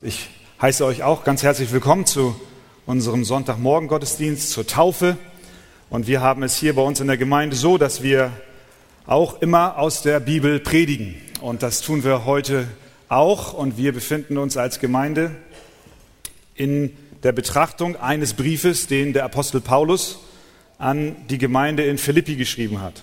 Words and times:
Ich 0.00 0.30
heiße 0.62 0.84
euch 0.84 1.02
auch 1.02 1.24
ganz 1.24 1.42
herzlich 1.42 1.72
willkommen 1.72 2.06
zu 2.06 2.40
unserem 2.86 3.24
Sonntagmorgen-Gottesdienst, 3.24 4.48
zur 4.48 4.64
Taufe. 4.64 5.16
Und 5.90 6.06
wir 6.06 6.20
haben 6.20 6.44
es 6.44 6.56
hier 6.56 6.76
bei 6.76 6.82
uns 6.82 7.00
in 7.00 7.08
der 7.08 7.16
Gemeinde 7.16 7.56
so, 7.56 7.78
dass 7.78 8.00
wir 8.00 8.30
auch 9.08 9.42
immer 9.42 9.76
aus 9.76 10.02
der 10.02 10.20
Bibel 10.20 10.60
predigen. 10.60 11.16
Und 11.40 11.64
das 11.64 11.80
tun 11.80 12.04
wir 12.04 12.26
heute 12.26 12.68
auch. 13.08 13.54
Und 13.54 13.76
wir 13.76 13.92
befinden 13.92 14.38
uns 14.38 14.56
als 14.56 14.78
Gemeinde 14.78 15.34
in 16.54 16.96
der 17.24 17.32
Betrachtung 17.32 17.96
eines 17.96 18.34
Briefes, 18.34 18.86
den 18.86 19.12
der 19.12 19.24
Apostel 19.24 19.60
Paulus 19.60 20.20
an 20.78 21.16
die 21.28 21.38
Gemeinde 21.38 21.82
in 21.82 21.98
Philippi 21.98 22.36
geschrieben 22.36 22.80
hat. 22.80 23.02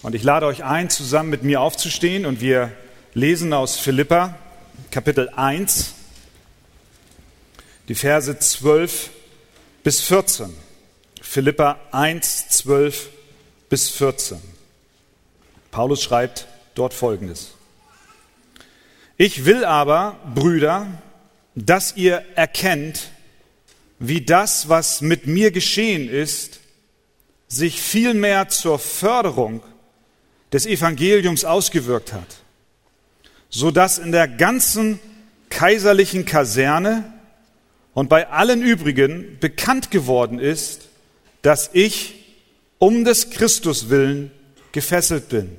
Und 0.00 0.14
ich 0.14 0.22
lade 0.22 0.46
euch 0.46 0.64
ein, 0.64 0.88
zusammen 0.88 1.28
mit 1.28 1.42
mir 1.42 1.60
aufzustehen 1.60 2.24
und 2.24 2.40
wir 2.40 2.72
lesen 3.12 3.52
aus 3.52 3.76
Philippa 3.76 4.38
Kapitel 4.90 5.28
1 5.36 5.96
die 7.92 7.98
Verse 7.98 8.38
12 8.38 9.10
bis 9.82 10.00
14. 10.00 10.50
Philippa 11.20 11.78
1, 11.90 12.48
12 12.48 13.10
bis 13.68 13.90
14. 13.90 14.38
Paulus 15.70 16.02
schreibt 16.02 16.46
dort 16.74 16.94
Folgendes. 16.94 17.50
Ich 19.18 19.44
will 19.44 19.66
aber, 19.66 20.18
Brüder, 20.34 20.86
dass 21.54 21.94
ihr 21.94 22.24
erkennt, 22.34 23.10
wie 23.98 24.22
das, 24.22 24.70
was 24.70 25.02
mit 25.02 25.26
mir 25.26 25.50
geschehen 25.50 26.08
ist, 26.08 26.60
sich 27.46 27.78
vielmehr 27.78 28.48
zur 28.48 28.78
Förderung 28.78 29.62
des 30.50 30.64
Evangeliums 30.64 31.44
ausgewirkt 31.44 32.14
hat, 32.14 32.36
so 33.50 33.70
dass 33.70 33.98
in 33.98 34.12
der 34.12 34.28
ganzen 34.28 34.98
kaiserlichen 35.50 36.24
Kaserne 36.24 37.11
und 37.94 38.08
bei 38.08 38.28
allen 38.28 38.62
übrigen 38.62 39.38
bekannt 39.40 39.90
geworden 39.90 40.38
ist, 40.38 40.88
dass 41.42 41.70
ich 41.72 42.14
um 42.78 43.04
des 43.04 43.30
Christus 43.30 43.90
willen 43.90 44.30
gefesselt 44.72 45.28
bin 45.28 45.56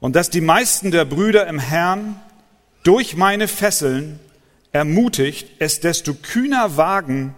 und 0.00 0.16
dass 0.16 0.30
die 0.30 0.40
meisten 0.40 0.90
der 0.90 1.04
Brüder 1.04 1.46
im 1.46 1.58
Herrn 1.58 2.20
durch 2.82 3.16
meine 3.16 3.46
Fesseln 3.46 4.18
ermutigt, 4.72 5.48
es 5.58 5.80
desto 5.80 6.14
kühner 6.14 6.76
wagen, 6.76 7.34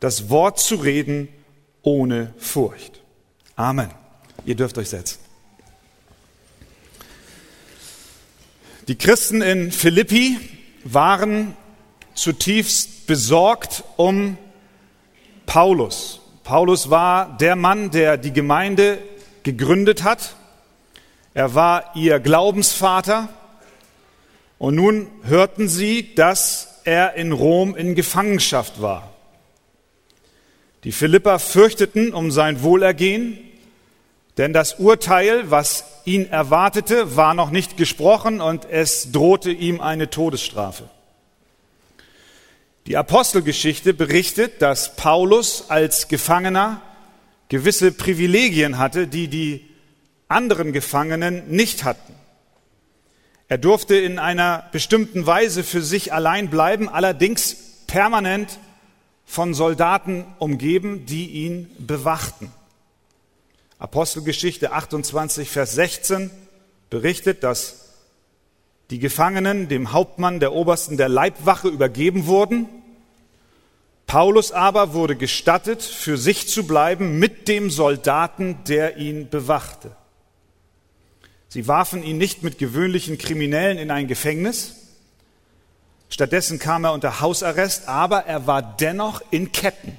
das 0.00 0.30
Wort 0.30 0.58
zu 0.58 0.76
reden 0.76 1.28
ohne 1.82 2.34
Furcht. 2.38 3.00
Amen. 3.54 3.90
Ihr 4.46 4.54
dürft 4.54 4.78
euch 4.78 4.88
setzen. 4.88 5.18
Die 8.88 8.96
Christen 8.96 9.42
in 9.42 9.70
Philippi 9.70 10.38
waren 10.82 11.54
zutiefst 12.14 12.99
besorgt 13.10 13.82
um 13.96 14.38
Paulus. 15.44 16.20
Paulus 16.44 16.90
war 16.90 17.36
der 17.38 17.56
Mann, 17.56 17.90
der 17.90 18.16
die 18.16 18.32
Gemeinde 18.32 18.98
gegründet 19.42 20.04
hat. 20.04 20.36
Er 21.34 21.56
war 21.56 21.96
ihr 21.96 22.20
Glaubensvater. 22.20 23.28
Und 24.58 24.76
nun 24.76 25.08
hörten 25.24 25.66
sie, 25.68 26.14
dass 26.14 26.82
er 26.84 27.14
in 27.14 27.32
Rom 27.32 27.74
in 27.74 27.96
Gefangenschaft 27.96 28.80
war. 28.80 29.10
Die 30.84 30.92
Philipper 30.92 31.40
fürchteten 31.40 32.14
um 32.14 32.30
sein 32.30 32.62
Wohlergehen, 32.62 33.40
denn 34.38 34.52
das 34.52 34.74
Urteil, 34.74 35.50
was 35.50 35.84
ihn 36.04 36.30
erwartete, 36.30 37.16
war 37.16 37.34
noch 37.34 37.50
nicht 37.50 37.76
gesprochen 37.76 38.40
und 38.40 38.70
es 38.70 39.10
drohte 39.10 39.50
ihm 39.50 39.80
eine 39.80 40.10
Todesstrafe. 40.10 40.88
Die 42.86 42.96
Apostelgeschichte 42.96 43.94
berichtet, 43.94 44.62
dass 44.62 44.96
Paulus 44.96 45.66
als 45.68 46.08
Gefangener 46.08 46.80
gewisse 47.48 47.92
Privilegien 47.92 48.78
hatte, 48.78 49.06
die 49.06 49.28
die 49.28 49.68
anderen 50.28 50.72
Gefangenen 50.72 51.48
nicht 51.48 51.84
hatten. 51.84 52.14
Er 53.48 53.58
durfte 53.58 53.96
in 53.96 54.18
einer 54.18 54.68
bestimmten 54.72 55.26
Weise 55.26 55.64
für 55.64 55.82
sich 55.82 56.12
allein 56.12 56.50
bleiben, 56.50 56.88
allerdings 56.88 57.56
permanent 57.86 58.58
von 59.26 59.54
Soldaten 59.54 60.24
umgeben, 60.38 61.04
die 61.06 61.26
ihn 61.26 61.70
bewachten. 61.78 62.52
Apostelgeschichte 63.78 64.72
28, 64.72 65.50
Vers 65.50 65.72
16 65.72 66.30
berichtet, 66.90 67.42
dass 67.42 67.94
die 68.90 68.98
Gefangenen 68.98 69.68
dem 69.68 69.92
Hauptmann 69.92 70.40
der 70.40 70.52
Obersten 70.52 70.96
der 70.96 71.08
Leibwache 71.08 71.68
übergeben 71.68 72.26
wurden. 72.26 72.68
Paulus 74.10 74.50
aber 74.50 74.92
wurde 74.92 75.14
gestattet, 75.14 75.84
für 75.84 76.18
sich 76.18 76.48
zu 76.48 76.66
bleiben 76.66 77.20
mit 77.20 77.46
dem 77.46 77.70
Soldaten, 77.70 78.58
der 78.66 78.96
ihn 78.96 79.28
bewachte. 79.28 79.94
Sie 81.46 81.68
warfen 81.68 82.02
ihn 82.02 82.18
nicht 82.18 82.42
mit 82.42 82.58
gewöhnlichen 82.58 83.18
Kriminellen 83.18 83.78
in 83.78 83.92
ein 83.92 84.08
Gefängnis. 84.08 84.74
Stattdessen 86.08 86.58
kam 86.58 86.82
er 86.82 86.92
unter 86.92 87.20
Hausarrest, 87.20 87.86
aber 87.86 88.26
er 88.26 88.48
war 88.48 88.62
dennoch 88.62 89.22
in 89.30 89.52
Ketten. 89.52 89.96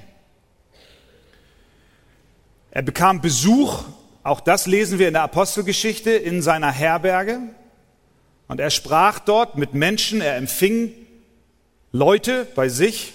Er 2.70 2.82
bekam 2.82 3.22
Besuch, 3.22 3.82
auch 4.24 4.40
das 4.40 4.66
lesen 4.66 4.98
wir 4.98 5.08
in 5.08 5.14
der 5.14 5.22
Apostelgeschichte, 5.22 6.10
in 6.10 6.42
seiner 6.42 6.70
Herberge. 6.70 7.38
Und 8.46 8.60
er 8.60 8.68
sprach 8.68 9.20
dort 9.20 9.56
mit 9.56 9.72
Menschen, 9.72 10.20
er 10.20 10.36
empfing 10.36 10.92
Leute 11.92 12.46
bei 12.54 12.68
sich. 12.68 13.14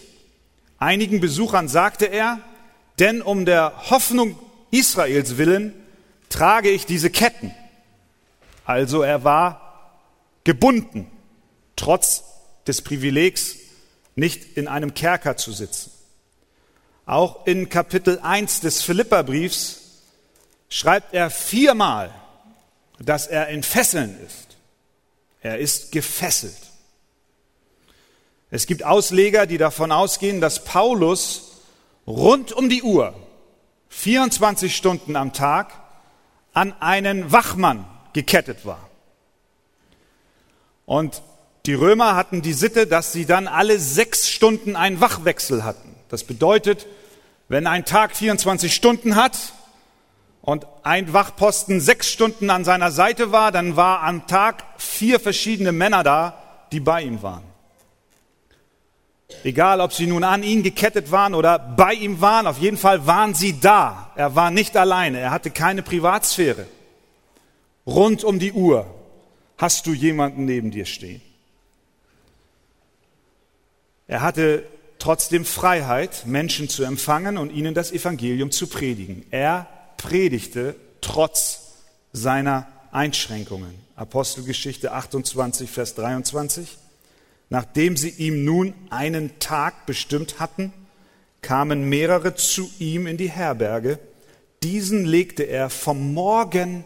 Einigen 0.80 1.20
Besuchern 1.20 1.68
sagte 1.68 2.06
er, 2.06 2.40
denn 3.00 3.22
um 3.22 3.46
der 3.46 3.90
Hoffnung 3.90 4.38
Israels 4.72 5.38
willen 5.38 5.74
trage 6.30 6.70
ich 6.70 6.86
diese 6.86 7.10
Ketten. 7.10 7.54
Also 8.66 9.02
er 9.02 9.24
war 9.24 9.94
gebunden, 10.44 11.10
trotz 11.76 12.24
des 12.68 12.82
Privilegs, 12.82 13.56
nicht 14.16 14.58
in 14.58 14.68
einem 14.68 14.94
Kerker 14.94 15.38
zu 15.38 15.52
sitzen. 15.52 15.92
Auch 17.06 17.46
in 17.46 17.70
Kapitel 17.70 18.20
1 18.20 18.62
des 18.62 18.82
Philipperbriefs 18.82 19.82
schreibt 20.70 21.14
er 21.14 21.30
viermal, 21.30 22.14
dass 23.00 23.28
er 23.28 23.48
in 23.48 23.64
Fesseln 23.64 24.20
ist. 24.26 24.58
Er 25.42 25.60
ist 25.60 25.92
gefesselt. 25.92 26.67
Es 28.50 28.66
gibt 28.66 28.84
Ausleger, 28.84 29.46
die 29.46 29.58
davon 29.58 29.92
ausgehen, 29.92 30.42
dass 30.42 30.64
Paulus 30.64 31.62
rund 32.06 32.52
um 32.54 32.70
die 32.70 32.84
Uhr, 32.84 33.14
24 33.90 34.76
Stunden 34.76 35.16
am 35.16 35.34
Tag, 35.34 35.74
an 36.54 36.74
einen 36.80 37.32
Wachmann 37.32 37.86
gekettet 38.14 38.66
war. 38.66 38.90
Und 40.86 41.22
die 41.66 41.74
Römer 41.74 42.16
hatten 42.16 42.42
die 42.42 42.54
Sitte, 42.54 42.88
dass 42.88 43.12
sie 43.12 43.26
dann 43.26 43.48
alle 43.48 43.78
sechs 43.80 44.30
Stunden 44.30 44.76
einen 44.76 45.02
Wachwechsel 45.02 45.66
hatten. 45.66 45.96
Das 46.08 46.24
bedeutet, 46.24 46.88
wenn 47.50 47.68
ein 47.68 47.84
Tag 47.84 48.16
24 48.16 48.74
Stunden 48.74 49.16
hat, 49.16 49.54
und 50.48 50.66
ein 50.84 51.12
Wachposten 51.12 51.82
sechs 51.82 52.10
Stunden 52.10 52.50
an 52.50 52.64
seiner 52.64 52.90
Seite 52.90 53.34
war, 53.34 53.52
dann 53.52 53.76
war 53.76 54.04
am 54.04 54.28
Tag 54.28 54.64
vier 54.78 55.20
verschiedene 55.20 55.74
Männer 55.74 56.04
da, 56.06 56.42
die 56.72 56.80
bei 56.80 57.02
ihm 57.02 57.22
waren. 57.22 57.44
Egal, 59.44 59.82
ob 59.82 59.94
sie 59.94 60.08
nun 60.08 60.24
an 60.24 60.42
ihn 60.42 60.64
gekettet 60.64 61.12
waren 61.12 61.36
oder 61.36 61.60
bei 61.60 61.94
ihm 61.94 62.22
waren, 62.22 62.48
auf 62.48 62.60
jeden 62.60 62.78
Fall 62.78 63.06
waren 63.08 63.34
sie 63.34 63.60
da. 63.60 64.12
Er 64.16 64.36
war 64.36 64.52
nicht 64.52 64.78
alleine, 64.78 65.20
er 65.20 65.32
hatte 65.32 65.52
keine 65.52 65.84
Privatsphäre. 65.84 66.66
Rund 67.86 68.24
um 68.24 68.40
die 68.40 68.54
Uhr 68.54 68.86
hast 69.58 69.86
du 69.86 69.94
jemanden 69.94 70.46
neben 70.46 70.72
dir 70.72 70.86
stehen. 70.86 71.22
Er 74.08 74.22
hatte 74.22 74.64
trotzdem 75.00 75.44
Freiheit, 75.44 76.26
Menschen 76.26 76.70
zu 76.70 76.84
empfangen 76.84 77.38
und 77.38 77.52
ihnen 77.52 77.74
das 77.74 77.92
Evangelium 77.92 78.52
zu 78.52 78.68
predigen. 78.68 79.26
Er 79.32 79.68
predigte 79.98 80.76
trotz 81.02 81.74
seiner 82.14 82.68
Einschränkungen. 82.92 83.76
Apostelgeschichte 83.96 84.94
28, 84.94 85.70
Vers 85.70 85.96
23. 85.96 86.78
Nachdem 87.50 87.96
sie 87.96 88.10
ihm 88.10 88.44
nun 88.44 88.74
einen 88.90 89.40
Tag 89.40 89.86
bestimmt 89.86 90.40
hatten, 90.40 90.74
kamen 91.42 91.88
mehrere 91.88 92.36
zu 92.36 92.70
ihm 92.80 93.08
in 93.08 93.18
die 93.18 93.30
Herberge. 93.30 94.00
Diesen 94.64 95.06
legte 95.06 95.44
er 95.44 95.70
vom 95.70 96.14
Morgen 96.14 96.84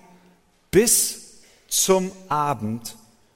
bis 0.70 1.40
zum 1.68 2.12
Abend 2.28 2.96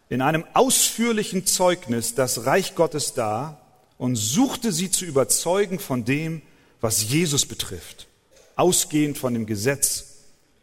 in 0.10 0.22
einem 0.22 0.46
ausführlichen 0.54 1.46
Zeugnis 1.46 2.16
das 2.16 2.46
Reich 2.46 2.76
Gottes 2.76 3.14
dar 3.14 3.62
und 3.98 4.16
suchte 4.16 4.72
sie 4.72 4.92
zu 4.92 5.06
überzeugen 5.06 5.80
von 5.80 6.06
dem, 6.06 6.42
was 6.82 7.10
Jesus 7.10 7.46
betrifft 7.46 8.08
ausgehend 8.56 9.18
von 9.18 9.34
dem 9.34 9.46
Gesetz 9.46 10.16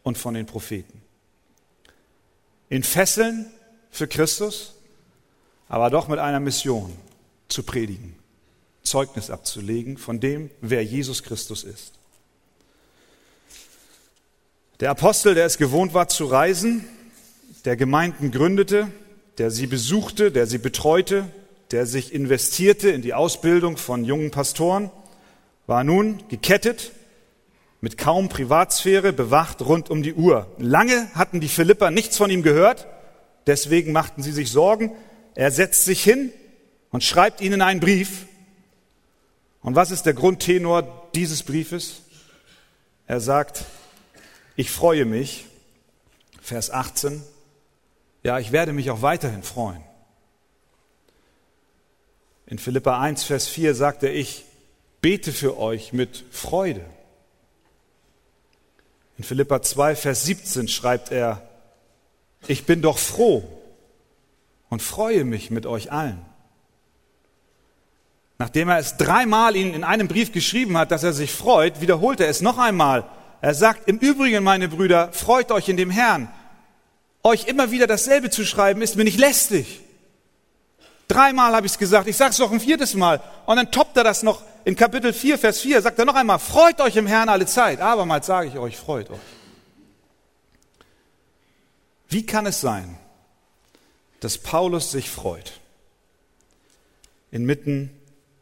und 0.03 0.17
von 0.17 0.33
den 0.33 0.45
Propheten. 0.45 1.01
In 2.69 2.83
Fesseln 2.83 3.51
für 3.91 4.07
Christus, 4.07 4.72
aber 5.73 5.89
doch 5.89 6.07
mit 6.07 6.19
einer 6.19 6.39
Mission. 6.39 6.93
zu 7.47 7.63
predigen, 7.63 8.15
Zeugnis 8.83 9.31
abzulegen 9.31 9.97
von 9.97 10.19
dem, 10.19 10.51
wer 10.61 10.83
Jesus 10.83 11.23
Christus 11.23 11.63
ist. 11.63 11.93
Der 14.79 14.91
Apostel, 14.91 15.33
der 15.33 15.47
es 15.47 15.57
gewohnt 15.57 15.95
war 15.95 16.07
zu 16.07 16.25
reisen, 16.25 16.85
der 17.65 17.75
Gemeinden 17.75 18.29
gründete, 18.29 18.87
der 19.39 19.49
sie 19.49 19.65
besuchte, 19.65 20.31
der 20.31 20.45
sie 20.45 20.59
betreute, 20.59 21.25
der 21.71 21.87
sich 21.87 22.13
investierte 22.13 22.89
in 22.89 23.01
die 23.01 23.15
Ausbildung 23.15 23.77
von 23.77 24.05
jungen 24.05 24.29
Pastoren, 24.29 24.91
war 25.65 25.83
nun 25.83 26.23
gekettet, 26.27 26.91
mit 27.81 27.97
kaum 27.97 28.29
Privatsphäre, 28.29 29.11
bewacht 29.11 29.61
rund 29.63 29.89
um 29.89 30.03
die 30.03 30.13
Uhr. 30.13 30.45
Lange 30.59 31.09
hatten 31.15 31.39
die 31.39 31.47
Philipper 31.47 31.89
nichts 31.89 32.17
von 32.17 32.29
ihm 32.29 32.43
gehört, 32.43 32.85
deswegen 33.47 33.91
machten 33.91 34.21
sie 34.21 34.31
sich 34.31 34.51
Sorgen. 34.51 34.91
Er 35.35 35.51
setzt 35.51 35.85
sich 35.85 36.03
hin 36.03 36.31
und 36.91 37.03
schreibt 37.03 37.41
ihnen 37.41 37.61
einen 37.61 37.79
Brief. 37.79 38.25
Und 39.61 39.75
was 39.75 39.91
ist 39.91 40.05
der 40.05 40.13
Grundtenor 40.13 41.09
dieses 41.15 41.43
Briefes? 41.43 42.01
Er 43.07 43.19
sagt, 43.19 43.65
ich 44.55 44.69
freue 44.69 45.05
mich, 45.05 45.45
Vers 46.41 46.69
18, 46.69 47.23
ja, 48.23 48.39
ich 48.39 48.51
werde 48.51 48.73
mich 48.73 48.91
auch 48.91 49.01
weiterhin 49.01 49.43
freuen. 49.43 49.83
In 52.45 52.59
Philippa 52.59 52.99
1, 53.01 53.23
Vers 53.23 53.47
4 53.47 53.73
sagt 53.73 54.03
er, 54.03 54.13
ich 54.13 54.45
bete 55.01 55.31
für 55.31 55.57
euch 55.57 55.93
mit 55.93 56.23
Freude. 56.31 56.85
In 59.17 59.23
Philippa 59.23 59.61
2, 59.61 59.95
Vers 59.95 60.25
17 60.25 60.67
schreibt 60.67 61.11
er, 61.11 61.47
ich 62.47 62.65
bin 62.65 62.81
doch 62.81 62.97
froh 62.97 63.62
und 64.73 64.81
freue 64.81 65.23
mich 65.23 65.51
mit 65.51 65.65
euch 65.65 65.91
allen. 65.91 66.25
Nachdem 68.39 68.69
er 68.69 68.79
es 68.79 68.97
dreimal 68.97 69.55
ihnen 69.55 69.73
in 69.73 69.83
einem 69.83 70.07
Brief 70.07 70.31
geschrieben 70.31 70.77
hat, 70.77 70.91
dass 70.91 71.03
er 71.03 71.13
sich 71.13 71.31
freut, 71.31 71.79
wiederholt 71.79 72.19
er 72.19 72.27
es 72.27 72.41
noch 72.41 72.57
einmal. 72.57 73.05
Er 73.39 73.53
sagt, 73.53 73.87
im 73.87 73.99
Übrigen, 73.99 74.43
meine 74.43 74.67
Brüder, 74.67 75.13
freut 75.13 75.51
euch 75.51 75.69
in 75.69 75.77
dem 75.77 75.91
Herrn. 75.91 76.27
Euch 77.21 77.45
immer 77.45 77.69
wieder 77.69 77.85
dasselbe 77.85 78.31
zu 78.31 78.43
schreiben, 78.45 78.81
ist 78.81 78.95
mir 78.95 79.03
nicht 79.03 79.19
lästig. 79.19 79.81
Dreimal 81.07 81.55
habe 81.55 81.67
ich 81.67 81.73
es 81.73 81.77
gesagt, 81.77 82.07
ich 82.07 82.17
sage 82.17 82.31
es 82.31 82.39
noch 82.39 82.51
ein 82.51 82.59
viertes 82.59 82.95
Mal. 82.95 83.21
Und 83.45 83.57
dann 83.57 83.71
toppt 83.71 83.95
er 83.95 84.03
das 84.03 84.23
noch 84.23 84.41
in 84.65 84.75
Kapitel 84.75 85.13
4, 85.13 85.37
Vers 85.37 85.59
4, 85.59 85.83
sagt 85.83 85.99
er 85.99 86.05
noch 86.05 86.15
einmal, 86.15 86.39
freut 86.39 86.81
euch 86.81 86.95
im 86.95 87.05
Herrn 87.05 87.29
alle 87.29 87.45
Zeit. 87.45 87.79
Abermals 87.79 88.25
sage 88.25 88.47
ich 88.47 88.57
euch, 88.57 88.75
freut 88.75 89.11
euch. 89.11 89.19
Wie 92.09 92.25
kann 92.25 92.47
es 92.47 92.59
sein, 92.59 92.97
dass 94.23 94.37
Paulus 94.37 94.91
sich 94.91 95.09
freut 95.09 95.59
inmitten 97.31 97.89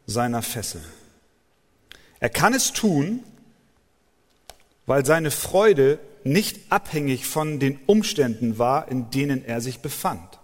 seiner 0.06 0.42
Fesseln? 0.42 0.84
Er 2.20 2.30
kann 2.30 2.54
es 2.54 2.72
tun, 2.72 3.24
weil 4.86 5.04
seine 5.04 5.30
Freude 5.30 5.98
nicht 6.24 6.70
abhängig 6.70 7.26
von 7.26 7.58
den 7.58 7.80
Umständen 7.86 8.58
war, 8.58 8.88
in 8.88 9.10
denen 9.10 9.44
er 9.44 9.60
sich 9.60 9.80
befand. 9.80 10.38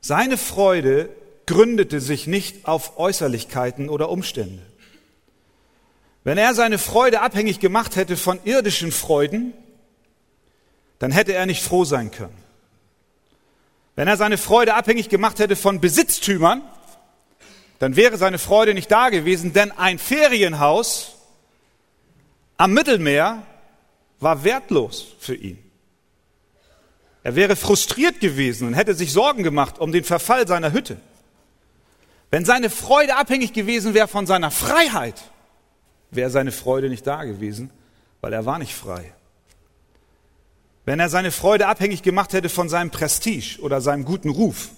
Seine 0.00 0.36
Freude 0.36 1.08
gründete 1.46 2.00
sich 2.00 2.26
nicht 2.26 2.66
auf 2.66 2.98
Äußerlichkeiten 2.98 3.88
oder 3.88 4.10
Umstände. 4.10 4.62
Wenn 6.24 6.36
er 6.36 6.54
seine 6.54 6.78
Freude 6.78 7.22
abhängig 7.22 7.60
gemacht 7.60 7.96
hätte 7.96 8.16
von 8.16 8.38
irdischen 8.44 8.92
Freuden, 8.92 9.54
dann 10.98 11.10
hätte 11.10 11.32
er 11.32 11.46
nicht 11.46 11.62
froh 11.62 11.84
sein 11.84 12.10
können. 12.10 12.49
Wenn 14.00 14.08
er 14.08 14.16
seine 14.16 14.38
Freude 14.38 14.76
abhängig 14.76 15.10
gemacht 15.10 15.40
hätte 15.40 15.56
von 15.56 15.82
Besitztümern, 15.82 16.62
dann 17.80 17.96
wäre 17.96 18.16
seine 18.16 18.38
Freude 18.38 18.72
nicht 18.72 18.90
da 18.90 19.10
gewesen, 19.10 19.52
denn 19.52 19.72
ein 19.72 19.98
Ferienhaus 19.98 21.16
am 22.56 22.72
Mittelmeer 22.72 23.42
war 24.18 24.42
wertlos 24.42 25.08
für 25.18 25.34
ihn. 25.34 25.58
Er 27.24 27.36
wäre 27.36 27.56
frustriert 27.56 28.20
gewesen 28.20 28.68
und 28.68 28.72
hätte 28.72 28.94
sich 28.94 29.12
Sorgen 29.12 29.42
gemacht 29.42 29.78
um 29.78 29.92
den 29.92 30.04
Verfall 30.04 30.48
seiner 30.48 30.72
Hütte. 30.72 30.96
Wenn 32.30 32.46
seine 32.46 32.70
Freude 32.70 33.16
abhängig 33.16 33.52
gewesen 33.52 33.92
wäre 33.92 34.08
von 34.08 34.26
seiner 34.26 34.50
Freiheit, 34.50 35.20
wäre 36.10 36.30
seine 36.30 36.52
Freude 36.52 36.88
nicht 36.88 37.06
da 37.06 37.24
gewesen, 37.24 37.68
weil 38.22 38.32
er 38.32 38.46
war 38.46 38.58
nicht 38.58 38.74
frei. 38.74 39.12
Wenn 40.90 40.98
er 40.98 41.08
seine 41.08 41.30
Freude 41.30 41.68
abhängig 41.68 42.02
gemacht 42.02 42.32
hätte 42.32 42.48
von 42.48 42.68
seinem 42.68 42.90
Prestige 42.90 43.60
oder 43.60 43.80
seinem 43.80 44.04
guten 44.04 44.28
Ruf, 44.28 44.70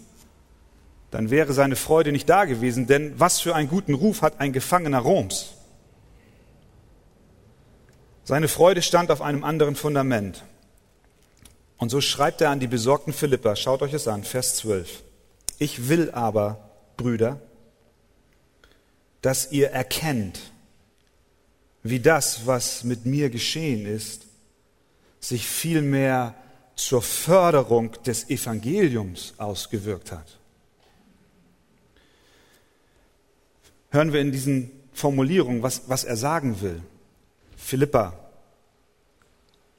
dann 1.10 1.30
wäre 1.30 1.54
seine 1.54 1.74
Freude 1.74 2.12
nicht 2.12 2.28
da 2.28 2.44
gewesen, 2.44 2.86
denn 2.86 3.18
was 3.18 3.40
für 3.40 3.54
einen 3.54 3.70
guten 3.70 3.94
Ruf 3.94 4.20
hat 4.20 4.38
ein 4.38 4.52
Gefangener 4.52 4.98
Roms? 4.98 5.54
Seine 8.24 8.48
Freude 8.48 8.82
stand 8.82 9.10
auf 9.10 9.22
einem 9.22 9.42
anderen 9.42 9.74
Fundament. 9.74 10.44
Und 11.78 11.88
so 11.88 12.02
schreibt 12.02 12.42
er 12.42 12.50
an 12.50 12.60
die 12.60 12.66
besorgten 12.66 13.14
Philipper, 13.14 13.56
schaut 13.56 13.80
euch 13.80 13.94
es 13.94 14.06
an, 14.06 14.22
Vers 14.22 14.56
12. 14.56 15.02
Ich 15.58 15.88
will 15.88 16.10
aber, 16.10 16.58
Brüder, 16.98 17.40
dass 19.22 19.50
ihr 19.50 19.70
erkennt, 19.70 20.40
wie 21.82 22.00
das, 22.00 22.46
was 22.46 22.84
mit 22.84 23.06
mir 23.06 23.30
geschehen 23.30 23.86
ist, 23.86 24.26
sich 25.22 25.46
vielmehr 25.46 26.34
zur 26.74 27.00
Förderung 27.00 27.92
des 28.04 28.28
Evangeliums 28.28 29.34
ausgewirkt 29.38 30.12
hat. 30.12 30.38
Hören 33.90 34.12
wir 34.12 34.20
in 34.20 34.32
diesen 34.32 34.70
Formulierungen, 34.92 35.62
was, 35.62 35.88
was 35.88 36.04
er 36.04 36.16
sagen 36.16 36.60
will. 36.60 36.82
Philippa, 37.56 38.18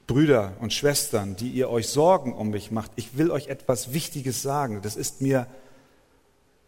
Brüder 0.08 0.56
und 0.60 0.72
Schwestern, 0.72 1.36
die 1.36 1.50
ihr 1.50 1.70
euch 1.70 1.90
Sorgen 1.90 2.34
um 2.34 2.50
mich 2.50 2.72
macht, 2.72 2.92
ich 2.96 3.18
will 3.18 3.30
euch 3.30 3.48
etwas 3.48 3.94
Wichtiges 3.94 4.42
sagen. 4.42 4.82
Das 4.82 4.96
ist 4.96 5.22
mir 5.22 5.48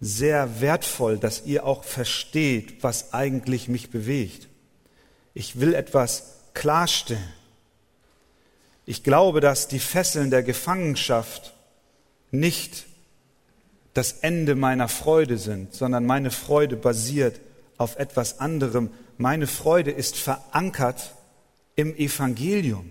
sehr 0.02 0.60
wertvoll, 0.60 1.18
dass 1.18 1.46
ihr 1.46 1.66
auch 1.66 1.84
versteht, 1.84 2.84
was 2.84 3.14
eigentlich 3.14 3.70
mich 3.70 3.90
bewegt. 3.90 4.50
Ich 5.34 5.60
will 5.60 5.74
etwas 5.74 6.36
klarstellen. 6.54 7.24
Ich 8.86 9.04
glaube, 9.04 9.42
dass 9.42 9.68
die 9.68 9.80
Fesseln 9.80 10.30
der 10.30 10.44
Gefangenschaft 10.44 11.54
nicht 12.32 12.86
das 13.94 14.14
Ende 14.14 14.56
meiner 14.56 14.88
Freude 14.90 15.38
sind, 15.38 15.74
sondern 15.74 16.06
meine 16.06 16.30
Freude 16.30 16.76
basiert 16.76 17.40
auf 17.78 17.98
etwas 17.98 18.40
anderem. 18.40 18.92
Meine 19.18 19.48
Freude 19.48 19.92
ist 19.92 20.18
verankert 20.18 21.16
im 21.76 21.96
Evangelium. 21.96 22.90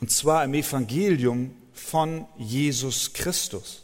Und 0.00 0.10
zwar 0.10 0.44
im 0.44 0.54
Evangelium 0.54 1.54
von 1.72 2.26
Jesus 2.38 3.12
Christus. 3.12 3.82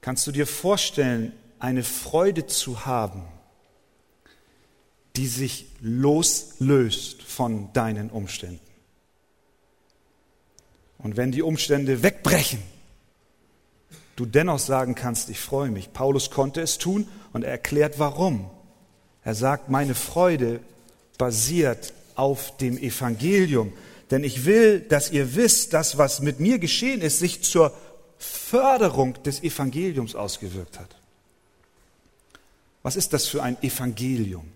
Kannst 0.00 0.26
du 0.26 0.32
dir 0.32 0.46
vorstellen, 0.46 1.32
eine 1.58 1.82
Freude 1.82 2.46
zu 2.46 2.86
haben, 2.86 3.22
die 5.18 5.26
sich 5.26 5.66
loslöst 5.80 7.22
von 7.22 7.72
deinen 7.72 8.08
Umständen? 8.08 8.60
Und 10.98 11.16
wenn 11.16 11.32
die 11.32 11.42
Umstände 11.42 12.04
wegbrechen, 12.04 12.62
du 14.14 14.26
dennoch 14.26 14.60
sagen 14.60 14.94
kannst, 14.94 15.28
ich 15.28 15.40
freue 15.40 15.70
mich. 15.70 15.92
Paulus 15.92 16.30
konnte 16.30 16.60
es 16.60 16.78
tun 16.78 17.08
und 17.32 17.42
er 17.42 17.50
erklärt 17.50 17.98
warum. 17.98 18.48
Er 19.24 19.34
sagt, 19.34 19.68
meine 19.68 19.96
Freude 19.96 20.60
basiert 21.18 21.92
auf 22.14 22.56
dem 22.58 22.78
Evangelium. 22.78 23.72
Denn 24.12 24.22
ich 24.22 24.44
will, 24.44 24.80
dass 24.80 25.10
ihr 25.10 25.34
wisst, 25.34 25.72
dass 25.72 25.98
was 25.98 26.20
mit 26.20 26.38
mir 26.38 26.60
geschehen 26.60 27.00
ist, 27.00 27.18
sich 27.18 27.42
zur 27.42 27.72
Förderung 28.18 29.20
des 29.24 29.42
Evangeliums 29.42 30.14
ausgewirkt 30.14 30.78
hat. 30.78 30.94
Was 32.84 32.94
ist 32.94 33.12
das 33.12 33.26
für 33.26 33.42
ein 33.42 33.60
Evangelium? 33.62 34.46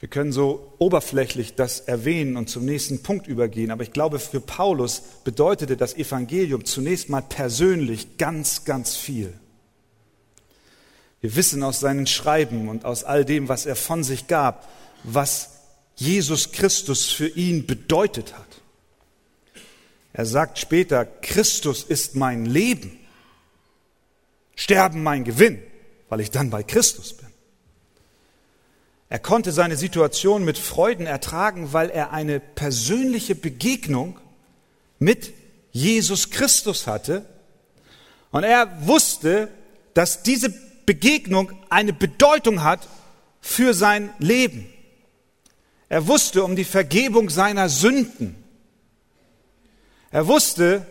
Wir 0.00 0.08
können 0.08 0.32
so 0.32 0.74
oberflächlich 0.78 1.54
das 1.54 1.80
erwähnen 1.80 2.38
und 2.38 2.48
zum 2.48 2.64
nächsten 2.64 3.02
Punkt 3.02 3.26
übergehen, 3.26 3.70
aber 3.70 3.82
ich 3.82 3.92
glaube, 3.92 4.18
für 4.18 4.40
Paulus 4.40 5.02
bedeutete 5.24 5.76
das 5.76 5.94
Evangelium 5.94 6.64
zunächst 6.64 7.10
mal 7.10 7.20
persönlich 7.20 8.16
ganz, 8.16 8.64
ganz 8.64 8.96
viel. 8.96 9.34
Wir 11.20 11.36
wissen 11.36 11.62
aus 11.62 11.80
seinen 11.80 12.06
Schreiben 12.06 12.68
und 12.70 12.86
aus 12.86 13.04
all 13.04 13.26
dem, 13.26 13.50
was 13.50 13.66
er 13.66 13.76
von 13.76 14.02
sich 14.02 14.26
gab, 14.26 14.70
was 15.04 15.50
Jesus 15.96 16.50
Christus 16.50 17.10
für 17.10 17.28
ihn 17.28 17.66
bedeutet 17.66 18.34
hat. 18.34 18.46
Er 20.14 20.24
sagt 20.24 20.58
später, 20.58 21.04
Christus 21.04 21.84
ist 21.84 22.16
mein 22.16 22.46
Leben, 22.46 22.96
Sterben 24.56 25.02
mein 25.02 25.24
Gewinn, 25.24 25.62
weil 26.10 26.20
ich 26.20 26.30
dann 26.30 26.50
bei 26.50 26.62
Christus 26.62 27.14
bin. 27.14 27.29
Er 29.10 29.18
konnte 29.18 29.52
seine 29.52 29.76
Situation 29.76 30.44
mit 30.44 30.56
Freuden 30.56 31.04
ertragen, 31.04 31.74
weil 31.74 31.90
er 31.90 32.12
eine 32.12 32.40
persönliche 32.40 33.34
Begegnung 33.34 34.18
mit 34.98 35.34
Jesus 35.72 36.30
Christus 36.30 36.86
hatte 36.86 37.26
Und 38.30 38.44
er 38.44 38.86
wusste, 38.86 39.48
dass 39.94 40.22
diese 40.22 40.54
Begegnung 40.86 41.52
eine 41.68 41.92
Bedeutung 41.92 42.62
hat 42.62 42.88
für 43.40 43.74
sein 43.74 44.10
Leben. 44.18 44.66
Er 45.88 46.06
wusste 46.06 46.44
um 46.44 46.54
die 46.54 46.64
Vergebung 46.64 47.30
seiner 47.30 47.68
Sünden. 47.68 48.36
Er 50.12 50.26
wusste, 50.28 50.86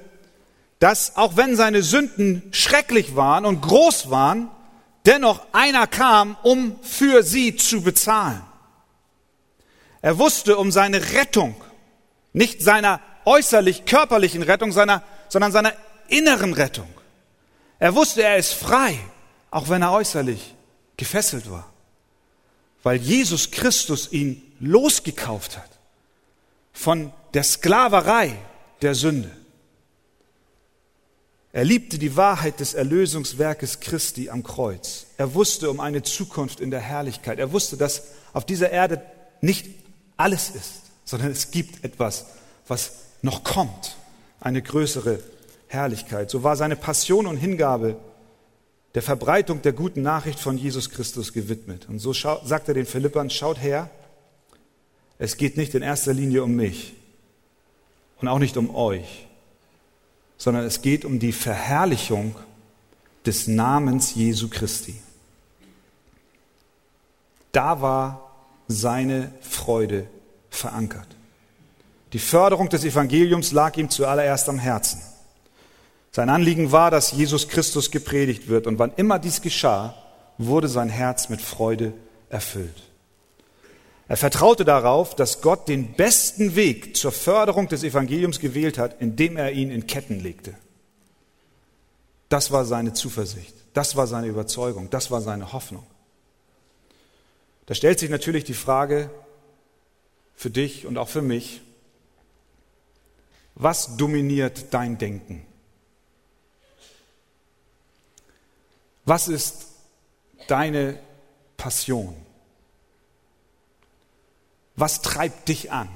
dass 0.80 1.16
auch 1.16 1.38
wenn 1.38 1.56
seine 1.56 1.84
Sünden 1.84 2.44
schrecklich 2.52 3.16
waren 3.16 3.46
und 3.46 3.62
groß 3.62 4.10
waren, 4.10 4.50
dennoch 5.06 5.42
einer 5.52 5.88
kam, 5.88 6.38
um 6.44 6.82
für 6.82 7.24
sie 7.24 7.56
zu 7.56 7.82
bezahlen. 7.82 8.42
Er 10.02 10.18
wusste 10.18 10.58
um 10.58 10.72
seine 10.72 11.14
Rettung, 11.14 11.56
nicht 12.34 12.62
seiner 12.62 13.02
äußerlich 13.26 13.86
körperlichen 13.86 14.44
Rettung, 14.44 14.72
seiner, 14.72 15.04
sondern 15.28 15.52
seiner 15.52 15.74
inneren 16.08 16.54
Rettung. 16.54 16.88
Er 17.80 17.96
wusste, 17.96 18.24
er 18.24 18.38
ist 18.38 18.54
frei, 18.54 18.98
auch 19.52 19.70
wenn 19.70 19.82
er 19.82 19.92
äußerlich 19.92 20.56
gefesselt 20.98 21.50
war, 21.50 21.72
weil 22.84 22.98
Jesus 22.98 23.52
Christus 23.52 24.12
ihn 24.12 24.42
losgekauft 24.60 25.58
hat 25.58 25.70
von 26.74 27.12
der 27.34 27.44
Sklaverei 27.44 28.38
der 28.82 28.96
Sünde. 28.96 29.32
Er 31.52 31.64
liebte 31.64 31.98
die 31.98 32.16
Wahrheit 32.16 32.60
des 32.60 32.76
Erlösungswerkes 32.76 33.80
Christi 33.80 34.30
am 34.30 34.44
Kreuz. 34.44 35.08
Er 35.18 35.34
wusste 35.34 35.72
um 35.72 35.80
eine 35.80 36.04
Zukunft 36.04 36.60
in 36.60 36.70
der 36.70 36.80
Herrlichkeit. 36.80 37.40
Er 37.40 37.52
wusste, 37.52 37.76
dass 37.76 38.04
auf 38.34 38.46
dieser 38.46 38.70
Erde 38.70 39.02
nicht 39.42 39.68
alles 40.16 40.52
ist, 40.52 40.82
sondern 41.06 41.32
es 41.32 41.50
gibt 41.50 41.84
etwas, 41.84 42.26
was 42.68 42.92
noch 43.22 43.44
kommt, 43.44 43.96
eine 44.40 44.62
größere 44.62 45.20
Herrlichkeit. 45.68 46.30
So 46.30 46.44
war 46.44 46.56
seine 46.56 46.76
Passion 46.76 47.26
und 47.26 47.38
Hingabe 47.38 47.98
der 48.96 49.02
Verbreitung 49.02 49.62
der 49.62 49.74
guten 49.74 50.02
Nachricht 50.02 50.40
von 50.40 50.58
Jesus 50.58 50.90
Christus 50.90 51.34
gewidmet. 51.34 51.88
Und 51.90 52.00
so 52.00 52.14
sagt 52.14 52.68
er 52.68 52.74
den 52.74 52.86
Philippern, 52.86 53.30
schaut 53.30 53.62
her, 53.62 53.90
es 55.18 55.38
geht 55.38 55.58
nicht 55.58 55.74
in 55.76 55.82
erster 55.82 56.14
Linie 56.14 56.44
um 56.44 56.56
mich 56.56 56.94
und 58.22 58.28
auch 58.28 58.40
nicht 58.40 58.56
um 58.56 58.74
euch, 58.74 59.28
sondern 60.40 60.64
es 60.64 60.82
geht 60.82 61.06
um 61.06 61.20
die 61.20 61.34
Verherrlichung 61.34 62.36
des 63.26 63.48
Namens 63.48 64.16
Jesu 64.16 64.48
Christi. 64.50 64.96
Da 67.52 67.82
war 67.82 68.32
seine 68.68 69.32
Freude 69.42 70.08
verankert. 70.50 71.08
Die 72.14 72.20
Förderung 72.20 72.70
des 72.70 72.86
Evangeliums 72.86 73.52
lag 73.52 73.78
ihm 73.78 73.90
zuallererst 73.90 74.50
am 74.50 74.58
Herzen. 74.58 75.02
Sein 76.12 76.30
Anliegen 76.30 76.72
war, 76.72 76.90
dass 76.90 77.12
Jesus 77.12 77.48
Christus 77.50 77.92
gepredigt 77.92 78.48
wird 78.48 78.66
und 78.66 78.80
wann 78.80 78.94
immer 78.96 79.20
dies 79.20 79.42
geschah, 79.42 79.94
wurde 80.38 80.68
sein 80.68 80.90
Herz 80.90 81.30
mit 81.30 81.42
Freude 81.42 81.94
erfüllt. 82.30 82.89
Er 84.10 84.18
vertraute 84.18 84.66
darauf, 84.66 85.16
dass 85.16 85.40
Gott 85.42 85.68
den 85.68 85.94
besten 85.94 86.56
Weg 86.56 86.98
zur 86.98 87.12
Förderung 87.12 87.68
des 87.68 87.84
Evangeliums 87.84 88.40
gewählt 88.40 88.80
hat, 88.80 89.00
indem 89.00 89.38
er 89.38 89.52
ihn 89.52 89.70
in 89.70 89.86
Ketten 89.86 90.20
legte. 90.20 90.56
Das 92.28 92.50
war 92.52 92.66
seine 92.66 92.94
Zuversicht, 92.94 93.54
das 93.76 93.96
war 93.96 94.08
seine 94.08 94.26
Überzeugung, 94.26 94.90
das 94.90 95.12
war 95.12 95.22
seine 95.22 95.54
Hoffnung. 95.54 95.86
Da 97.68 97.76
stellt 97.76 98.00
sich 98.00 98.10
natürlich 98.10 98.44
die 98.44 98.56
Frage 98.56 99.12
für 100.36 100.50
dich 100.50 100.88
und 100.88 100.98
auch 100.98 101.10
für 101.10 101.22
mich, 101.22 101.62
was 103.54 103.96
dominiert 103.96 104.74
dein 104.74 104.98
Denken? 104.98 105.46
Was 109.06 109.28
ist 109.28 109.68
deine 110.48 110.98
Passion? 111.58 112.16
Was 114.80 115.02
treibt 115.02 115.50
dich 115.50 115.74
an? 115.74 115.90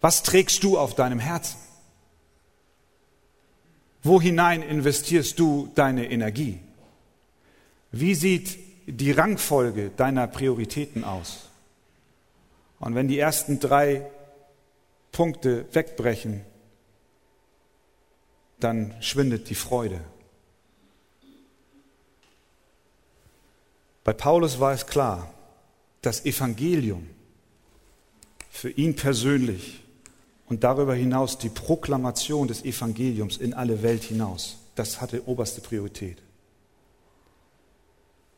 Was 0.00 0.24
trägst 0.24 0.64
du 0.64 0.76
auf 0.76 0.96
deinem 0.96 1.20
Herzen? 1.20 1.56
Wo 4.02 4.20
hinein 4.20 4.62
investierst 4.62 5.38
du 5.38 5.70
deine 5.76 6.10
Energie? 6.10 6.58
Wie 7.92 8.16
sieht 8.16 8.58
die 8.86 9.12
Rangfolge 9.12 9.90
deiner 9.90 10.26
Prioritäten 10.26 11.04
aus? 11.04 11.48
Und 12.80 12.96
wenn 12.96 13.06
die 13.06 13.20
ersten 13.20 13.60
drei 13.60 14.10
Punkte 15.12 15.72
wegbrechen, 15.72 16.44
dann 18.58 19.00
schwindet 19.00 19.48
die 19.48 19.54
Freude. 19.54 20.00
Bei 24.02 24.12
Paulus 24.12 24.58
war 24.58 24.72
es 24.72 24.84
klar, 24.84 25.32
das 26.02 26.24
Evangelium 26.24 27.06
für 28.50 28.70
ihn 28.70 28.96
persönlich 28.96 29.82
und 30.46 30.64
darüber 30.64 30.94
hinaus 30.94 31.38
die 31.38 31.48
Proklamation 31.48 32.48
des 32.48 32.64
Evangeliums 32.64 33.36
in 33.36 33.54
alle 33.54 33.82
Welt 33.82 34.04
hinaus, 34.04 34.58
das 34.74 35.00
hatte 35.00 35.26
oberste 35.28 35.60
Priorität. 35.60 36.18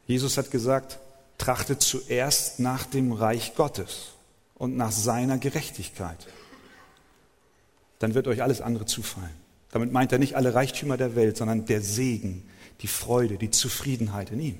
Jesus 0.06 0.36
hat 0.36 0.50
gesagt, 0.50 0.98
trachtet 1.38 1.82
zuerst 1.82 2.58
nach 2.58 2.84
dem 2.84 3.12
Reich 3.12 3.54
Gottes 3.54 4.08
und 4.56 4.76
nach 4.76 4.92
seiner 4.92 5.38
Gerechtigkeit. 5.38 6.26
Dann 7.98 8.14
wird 8.14 8.26
euch 8.26 8.42
alles 8.42 8.60
andere 8.60 8.86
zufallen. 8.86 9.30
Damit 9.70 9.92
meint 9.92 10.10
er 10.12 10.18
nicht 10.18 10.34
alle 10.36 10.54
Reichtümer 10.54 10.96
der 10.96 11.14
Welt, 11.14 11.36
sondern 11.36 11.64
der 11.64 11.80
Segen, 11.80 12.48
die 12.80 12.88
Freude, 12.88 13.38
die 13.38 13.50
Zufriedenheit 13.50 14.32
in 14.32 14.40
ihm. 14.40 14.58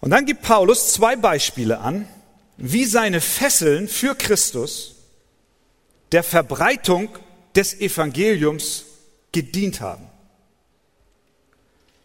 Und 0.00 0.10
dann 0.10 0.24
gibt 0.24 0.42
Paulus 0.42 0.92
zwei 0.92 1.16
Beispiele 1.16 1.80
an, 1.80 2.08
wie 2.56 2.84
seine 2.84 3.20
Fesseln 3.20 3.88
für 3.88 4.14
Christus 4.14 4.96
der 6.12 6.22
Verbreitung 6.22 7.10
des 7.54 7.80
Evangeliums 7.80 8.84
gedient 9.32 9.80
haben. 9.80 10.06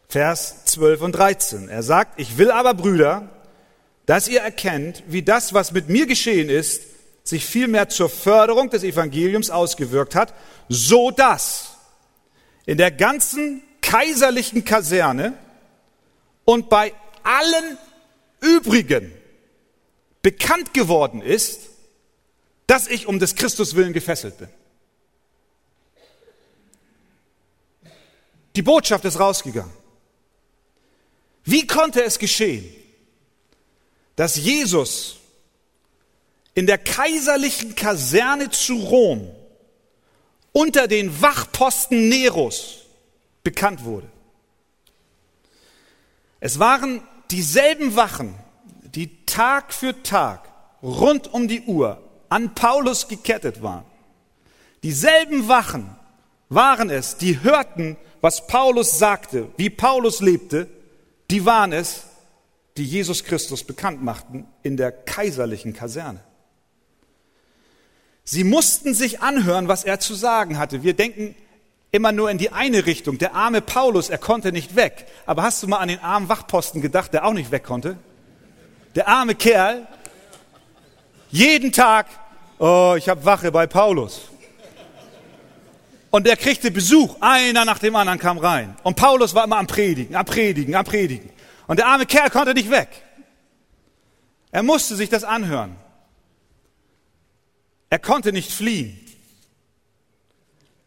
Vers 0.09 0.65
12 0.65 1.01
und 1.01 1.11
13. 1.13 1.69
Er 1.69 1.83
sagt, 1.83 2.19
ich 2.19 2.37
will 2.37 2.51
aber, 2.51 2.73
Brüder, 2.73 3.29
dass 4.05 4.27
ihr 4.27 4.41
erkennt, 4.41 5.03
wie 5.07 5.23
das, 5.23 5.53
was 5.53 5.71
mit 5.71 5.89
mir 5.89 6.05
geschehen 6.05 6.49
ist, 6.49 6.83
sich 7.23 7.45
vielmehr 7.45 7.89
zur 7.89 8.09
Förderung 8.09 8.69
des 8.69 8.83
Evangeliums 8.83 9.49
ausgewirkt 9.49 10.15
hat, 10.15 10.33
so 10.69 11.11
dass 11.11 11.71
in 12.65 12.77
der 12.77 12.91
ganzen 12.91 13.63
kaiserlichen 13.81 14.63
Kaserne 14.63 15.33
und 16.45 16.69
bei 16.69 16.93
allen 17.23 17.77
übrigen 18.45 19.11
bekannt 20.21 20.73
geworden 20.73 21.21
ist, 21.21 21.69
dass 22.67 22.87
ich 22.87 23.07
um 23.07 23.19
des 23.19 23.35
Christus 23.35 23.75
willen 23.75 23.93
gefesselt 23.93 24.37
bin. 24.37 24.49
Die 28.55 28.61
Botschaft 28.61 29.05
ist 29.05 29.19
rausgegangen. 29.19 29.73
Wie 31.43 31.67
konnte 31.67 32.03
es 32.03 32.17
geschehen, 32.17 32.65
dass 34.15 34.35
Jesus 34.37 35.17
in 36.55 36.65
der 36.65 36.77
kaiserlichen 36.77 37.75
Kaserne 37.75 38.49
zu 38.49 38.77
Rom 38.77 39.29
unter 40.53 40.87
den 40.87 41.21
Wachposten 41.21 42.09
Neros 42.09 42.85
bekannt 43.43 43.83
wurde? 43.83 44.09
Es 46.39 46.57
waren 46.57 47.01
dieselben 47.31 47.95
Wachen, 47.95 48.35
die 48.83 49.25
Tag 49.25 49.73
für 49.73 50.01
Tag 50.03 50.49
rund 50.81 51.33
um 51.33 51.47
die 51.47 51.61
Uhr 51.61 52.01
an 52.29 52.55
Paulus 52.55 53.07
gekettet 53.07 53.61
waren, 53.61 53.85
dieselben 54.83 55.47
Wachen 55.47 55.95
waren 56.49 56.89
es, 56.89 57.17
die 57.17 57.41
hörten, 57.41 57.97
was 58.21 58.47
Paulus 58.47 58.97
sagte, 58.97 59.49
wie 59.57 59.69
Paulus 59.69 60.21
lebte, 60.21 60.67
die 61.31 61.45
waren 61.45 61.73
es, 61.73 62.03
die 62.77 62.85
Jesus 62.85 63.23
Christus 63.23 63.63
bekannt 63.63 64.03
machten 64.03 64.47
in 64.63 64.77
der 64.77 64.91
kaiserlichen 64.91 65.73
Kaserne. 65.73 66.21
Sie 68.23 68.43
mussten 68.43 68.93
sich 68.93 69.21
anhören, 69.21 69.67
was 69.67 69.83
er 69.83 69.99
zu 69.99 70.15
sagen 70.15 70.57
hatte. 70.57 70.83
Wir 70.83 70.95
denken 70.95 71.35
immer 71.95 72.11
nur 72.11 72.29
in 72.29 72.37
die 72.37 72.51
eine 72.51 72.85
Richtung. 72.85 73.17
Der 73.17 73.33
arme 73.33 73.61
Paulus, 73.61 74.09
er 74.09 74.17
konnte 74.17 74.51
nicht 74.51 74.75
weg. 74.75 75.07
Aber 75.25 75.43
hast 75.43 75.63
du 75.63 75.67
mal 75.67 75.77
an 75.77 75.87
den 75.87 75.99
armen 75.99 76.29
Wachposten 76.29 76.81
gedacht, 76.81 77.13
der 77.13 77.25
auch 77.25 77.33
nicht 77.33 77.51
weg 77.51 77.63
konnte? 77.63 77.97
Der 78.95 79.07
arme 79.07 79.35
Kerl, 79.35 79.87
jeden 81.31 81.71
Tag, 81.71 82.07
oh, 82.59 82.95
ich 82.97 83.09
habe 83.09 83.23
Wache 83.25 83.51
bei 83.51 83.67
Paulus. 83.67 84.29
Und 86.11 86.27
er 86.27 86.37
kriegte 86.37 86.71
Besuch, 86.71 87.17
einer 87.19 87.65
nach 87.65 87.79
dem 87.79 87.95
anderen 87.95 88.19
kam 88.19 88.37
rein. 88.37 88.75
Und 88.83 88.95
Paulus 88.95 89.33
war 89.33 89.43
immer 89.43 89.57
am 89.57 89.67
Predigen, 89.67 90.15
am 90.15 90.25
Predigen, 90.25 90.75
am 90.75 90.85
Predigen. 90.85 91.29
Und 91.67 91.77
der 91.79 91.87
arme 91.87 92.05
Kerl 92.05 92.29
konnte 92.29 92.53
nicht 92.53 92.71
weg. 92.71 92.89
Er 94.51 94.63
musste 94.63 94.95
sich 94.95 95.09
das 95.09 95.23
anhören. 95.23 95.75
Er 97.89 97.99
konnte 97.99 98.31
nicht 98.31 98.51
fliehen. 98.51 99.04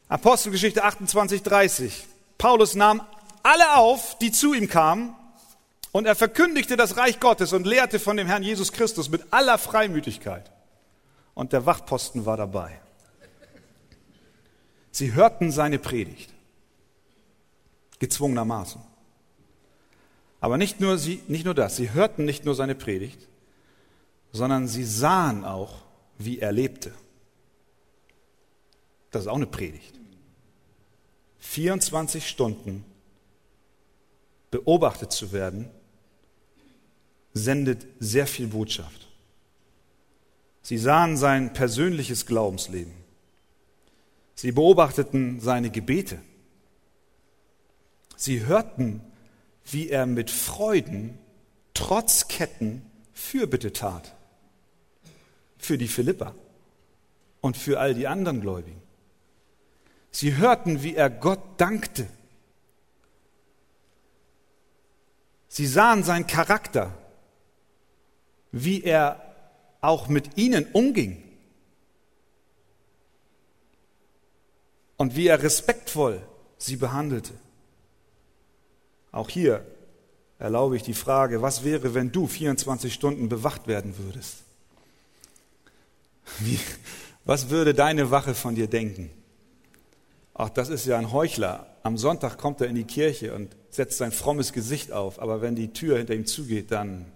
Apostelgeschichte 0.09 0.85
28, 0.85 1.43
30. 1.43 2.07
Paulus 2.38 2.75
nahm 2.75 3.03
alle 3.43 3.77
auf, 3.77 4.17
die 4.19 4.33
zu 4.33 4.55
ihm 4.55 4.69
kamen, 4.69 5.15
und 5.91 6.07
er 6.07 6.15
verkündigte 6.15 6.77
das 6.77 6.97
Reich 6.97 7.19
Gottes 7.19 7.53
und 7.53 7.67
lehrte 7.67 7.99
von 7.99 8.17
dem 8.17 8.27
Herrn 8.27 8.43
Jesus 8.43 8.73
Christus 8.73 9.09
mit 9.09 9.33
aller 9.33 9.59
Freimütigkeit. 9.59 10.50
Und 11.35 11.53
der 11.53 11.67
Wachposten 11.67 12.27
war 12.27 12.37
dabei. 12.37 12.79
Sie 14.91 15.15
hörten 15.15 15.50
seine 15.50 15.79
Predigt, 15.79 16.31
gezwungenermaßen. 17.99 18.81
Aber 20.41 20.59
nicht 20.59 20.81
nur, 20.81 20.99
sie, 20.99 21.23
nicht 21.27 21.45
nur 21.45 21.55
das, 21.55 21.77
sie 21.77 21.93
hörten 21.93 22.25
nicht 22.25 22.45
nur 22.45 22.55
seine 22.55 22.75
Predigt, 22.75 23.27
sondern 24.33 24.69
sie 24.69 24.85
sahen 24.85 25.45
auch, 25.45 25.83
wie 26.19 26.38
er 26.38 26.53
lebte. 26.53 26.93
Das 29.11 29.23
ist 29.23 29.29
auch 29.29 29.37
eine 29.37 29.47
Predigt. 29.47 29.99
24 31.38 32.29
Stunden 32.29 32.85
beobachtet 34.50 35.12
zu 35.12 35.33
werden, 35.33 35.71
sendet 37.33 37.87
sehr 38.00 38.27
viel 38.27 38.49
Botschaft. 38.49 39.09
Sie 40.62 40.79
sahen 40.79 41.17
sein 41.17 41.53
persönliches 41.53 42.27
Glaubensleben. 42.27 42.93
Sie 44.35 44.53
beobachteten 44.53 45.41
seine 45.41 45.71
Gebete. 45.71 46.19
Sie 48.17 48.45
hörten, 48.47 49.00
wie 49.65 49.88
er 49.88 50.07
mit 50.07 50.31
Freuden 50.31 51.19
trotz 51.75 52.29
Ketten 52.29 52.83
Fürbitte 53.12 53.73
tat. 53.73 54.15
Für 55.57 55.79
die 55.79 55.88
Philippa 55.88 56.35
und 57.41 57.57
für 57.57 57.81
all 57.81 57.95
die 57.95 58.07
anderen 58.07 58.41
Gläubigen. 58.41 58.88
Sie 60.19 60.37
hörten, 60.37 60.83
wie 60.83 60.97
er 60.97 61.11
Gott 61.11 61.39
dankte. 61.59 62.09
Sie 65.47 65.65
sahen 65.65 66.03
seinen 66.03 66.27
Charakter, 66.27 66.93
wie 68.51 68.83
er 68.83 69.23
auch 69.81 70.09
mit 70.09 70.37
ihnen 70.37 70.67
umging 70.73 71.23
und 74.97 75.15
wie 75.15 75.29
er 75.29 75.41
respektvoll 75.41 76.21
sie 76.57 76.75
behandelte. 76.75 77.35
Auch 79.13 79.31
hier 79.31 79.65
erlaube 80.41 80.75
ich 80.75 80.83
die 80.83 80.95
Frage, 80.95 81.43
was 81.43 81.63
wäre, 81.63 81.95
wenn 81.95 82.11
du 82.11 82.27
24 82.27 82.93
Stunden 82.93 83.29
bewacht 83.29 83.69
werden 83.69 83.97
würdest? 83.99 84.39
Wie, 86.41 86.59
was 87.25 87.51
würde 87.51 87.73
deine 87.73 88.11
Wache 88.11 88.35
von 88.35 88.57
dir 88.57 88.67
denken? 88.67 89.13
Ach, 90.40 90.49
das 90.49 90.68
ist 90.68 90.87
ja 90.87 90.97
ein 90.97 91.11
Heuchler. 91.11 91.66
Am 91.83 91.99
Sonntag 91.99 92.38
kommt 92.38 92.61
er 92.61 92.68
in 92.68 92.76
die 92.76 92.85
Kirche 92.85 93.35
und 93.35 93.57
setzt 93.71 93.99
sein 93.99 94.12
frommes 94.12 94.52
Gesicht 94.52 94.92
auf, 94.92 95.21
aber 95.21 95.42
wenn 95.42 95.57
die 95.57 95.73
Tür 95.73 95.99
hinter 95.99 96.14
ihm 96.14 96.26
zugeht, 96.26 96.71
dann 96.71 97.07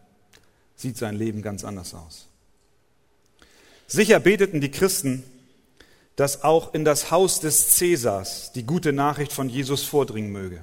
sieht 0.75 0.99
sein 0.99 1.15
Leben 1.15 1.41
ganz 1.41 1.65
anders 1.65 1.95
aus. 1.95 2.27
Sicher 3.87 4.19
beteten 4.19 4.61
die 4.61 4.73
Christen, 4.73 5.23
dass 6.17 6.43
auch 6.43 6.75
in 6.75 6.85
das 6.85 7.13
Haus 7.13 7.39
des 7.39 7.77
Cäsars 7.77 8.51
die 8.53 8.67
gute 8.67 8.93
Nachricht 8.93 9.33
von 9.33 9.49
Jesus 9.49 9.85
vordringen 9.85 10.33
möge. 10.33 10.61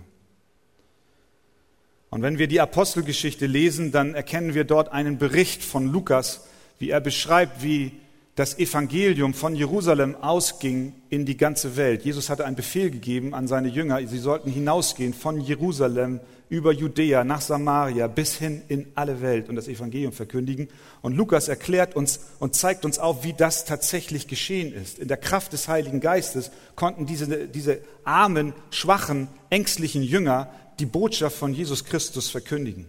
Und 2.10 2.24
wenn 2.24 2.40
wir 2.40 2.48
die 2.48 2.60
Apostelgeschichte 2.60 3.46
lesen, 3.46 3.94
dann 3.94 4.16
erkennen 4.16 4.54
wir 4.54 4.66
dort 4.66 4.92
einen 4.92 5.18
Bericht 5.18 5.64
von 5.64 5.90
Lukas, 5.90 6.42
wie 6.78 6.90
er 6.90 7.00
beschreibt, 7.00 7.64
wie 7.64 7.94
das 8.40 8.58
Evangelium 8.58 9.34
von 9.34 9.54
Jerusalem 9.54 10.16
ausging 10.16 10.94
in 11.10 11.26
die 11.26 11.36
ganze 11.36 11.76
Welt. 11.76 12.06
Jesus 12.06 12.30
hatte 12.30 12.46
einen 12.46 12.56
Befehl 12.56 12.90
gegeben 12.90 13.34
an 13.34 13.50
seine 13.50 13.68
Jünger, 13.68 14.08
sie 14.08 14.18
sollten 14.18 14.50
hinausgehen 14.50 15.14
von 15.14 15.42
Jerusalem 15.42 16.22
über 16.48 16.72
Judäa 16.72 17.26
nach 17.26 17.42
Samaria 17.42 18.08
bis 18.08 18.38
hin 18.38 18.62
in 18.70 18.94
alle 18.96 19.20
Welt 19.22 19.50
und 19.50 19.58
das 19.58 19.68
Evangelium 19.68 20.14
verkündigen. 20.14 20.70
Und 21.02 21.18
Lukas 21.18 21.50
erklärt 21.50 21.98
uns 21.98 22.22
und 22.40 22.56
zeigt 22.56 22.86
uns 22.86 22.98
auf, 22.98 23.26
wie 23.26 23.34
das 23.34 23.66
tatsächlich 23.66 24.30
geschehen 24.30 24.72
ist. 24.72 25.00
In 25.00 25.10
der 25.10 25.18
Kraft 25.18 25.52
des 25.52 25.68
Heiligen 25.68 26.00
Geistes 26.00 26.50
konnten 26.78 27.06
diese, 27.06 27.50
diese 27.50 27.80
armen, 28.06 28.54
schwachen, 28.70 29.28
ängstlichen 29.50 30.02
Jünger 30.02 30.50
die 30.80 30.86
Botschaft 30.86 31.36
von 31.36 31.54
Jesus 31.54 31.84
Christus 31.84 32.30
verkündigen. 32.30 32.86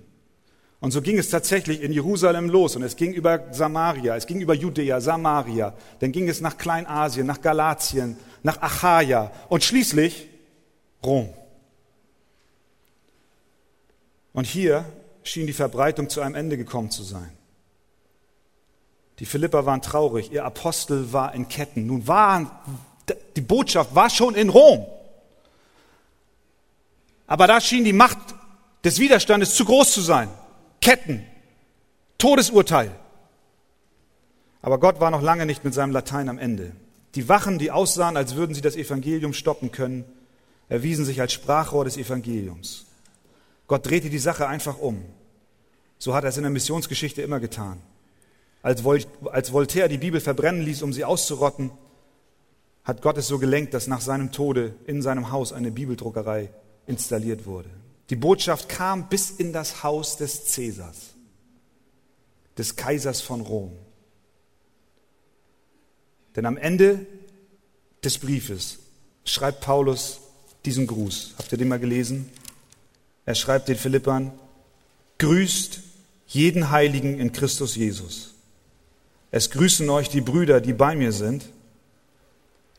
Und 0.81 0.93
so 0.93 1.03
ging 1.03 1.19
es 1.19 1.29
tatsächlich 1.29 1.83
in 1.83 1.93
Jerusalem 1.93 2.49
los 2.49 2.75
und 2.75 2.83
es 2.83 2.97
ging 2.97 3.13
über 3.13 3.53
Samaria, 3.53 4.17
es 4.17 4.27
ging 4.27 4.41
über 4.41 4.55
Judäa, 4.55 5.01
Samaria, 5.01 5.75
dann 5.99 6.11
ging 6.11 6.29
es 6.29 6.41
nach 6.41 6.57
Kleinasien, 6.57 7.27
nach 7.27 7.43
Galatien, 7.43 8.17
nach 8.43 8.63
Achaia 8.63 9.31
und 9.51 9.63
schließlich 9.63 10.29
Rom. 11.05 11.29
Und 14.33 14.47
hier 14.47 14.87
schien 15.23 15.47
die 15.47 15.53
Verbreitung 15.53 16.09
zu 16.09 16.23
einem 16.23 16.35
Ende 16.35 16.57
gekommen 16.57 16.91
zu 16.91 17.03
sein. 17.03 17.31
Die 19.19 19.27
Philipper 19.27 19.67
waren 19.67 19.83
traurig, 19.83 20.33
ihr 20.33 20.47
Apostel 20.47 21.13
war 21.13 21.35
in 21.35 21.49
Ketten. 21.49 21.87
Nun 21.87 22.09
war 22.09 22.63
die 23.37 23.41
Botschaft 23.43 23.95
war 23.95 24.09
schon 24.09 24.35
in 24.35 24.49
Rom. 24.49 24.87
Aber 27.27 27.47
da 27.47 27.61
schien 27.61 27.85
die 27.85 27.93
Macht 27.93 28.19
des 28.83 28.99
Widerstandes 28.99 29.55
zu 29.55 29.65
groß 29.65 29.93
zu 29.93 30.01
sein. 30.01 30.29
Ketten, 30.81 31.25
Todesurteil. 32.19 32.95
Aber 34.63 34.79
Gott 34.79 35.01
war 35.01 35.11
noch 35.11 35.23
lange 35.23 35.47
nicht 35.47 35.65
mit 35.65 35.75
seinem 35.75 35.93
Latein 35.93 36.29
am 36.29 36.39
Ende. 36.39 36.73
Die 37.15 37.29
Wachen, 37.29 37.59
die 37.59 37.71
aussahen, 37.71 38.17
als 38.17 38.35
würden 38.35 38.55
sie 38.55 38.61
das 38.61 38.77
Evangelium 38.77 39.33
stoppen 39.33 39.73
können, 39.73 40.05
erwiesen 40.69 41.05
sich 41.05 41.21
als 41.21 41.33
Sprachrohr 41.33 41.85
des 41.85 41.97
Evangeliums. 41.97 42.87
Gott 43.67 43.87
drehte 43.87 44.11
die 44.11 44.19
Sache 44.19 44.47
einfach 44.47 44.79
um. 44.79 45.05
So 45.99 46.15
hat 46.15 46.25
er 46.25 46.31
es 46.31 46.37
in 46.37 46.45
der 46.45 46.51
Missionsgeschichte 46.51 47.23
immer 47.23 47.41
getan. 47.41 47.81
Als, 48.63 48.85
Voltaire 48.85 49.89
die 49.89 49.99
Bibel 49.99 50.21
verbrennen 50.21 50.63
ließ, 50.63 50.83
um 50.83 50.93
sie 50.93 51.05
auszurotten, 51.05 51.71
hat 52.85 53.03
Gott 53.03 53.19
es 53.19 53.29
so 53.29 53.39
gelenkt, 53.39 53.75
dass 53.75 53.87
nach 53.87 54.01
seinem 54.01 54.33
Tode 54.33 54.75
in 54.87 55.03
seinem 55.03 55.31
Haus 55.31 55.53
eine 55.53 55.71
Bibeldruckerei 55.71 56.51
installiert 56.87 57.47
wurde. 57.47 57.71
Die 58.11 58.17
Botschaft 58.17 58.69
kam 58.69 59.09
bis 59.09 59.31
in 59.31 59.53
das 59.53 59.85
Haus 59.85 60.17
des 60.17 60.47
Cäsars, 60.47 61.15
des 62.59 62.75
Kaisers 62.75 63.21
von 63.21 63.41
Rom. 63.41 63.73
Denn 66.35 66.45
am 66.45 66.57
Ende 66.57 67.07
des 68.03 68.19
Briefes 68.19 68.79
schreibt 69.25 69.61
Paulus 69.61 70.19
diesen 70.65 70.89
Gruß. 70.89 71.35
Habt 71.39 71.53
ihr 71.53 71.59
den 71.59 71.69
mal 71.69 71.79
gelesen? 71.79 72.29
Er 73.27 73.37
schreibt 73.37 73.69
den 73.69 73.77
Philippern, 73.77 74.33
grüßt 75.19 75.81
jeden 76.27 76.71
Heiligen 76.71 77.19
in 77.21 77.33
Christus 77.33 77.77
Jesus. 77.77 78.35
Es 79.31 79.51
grüßen 79.51 79.89
euch 79.89 80.09
die 80.09 80.21
Brüder, 80.21 80.61
die 80.61 80.73
bei 80.73 80.97
mir 80.97 81.13
sind. 81.13 81.45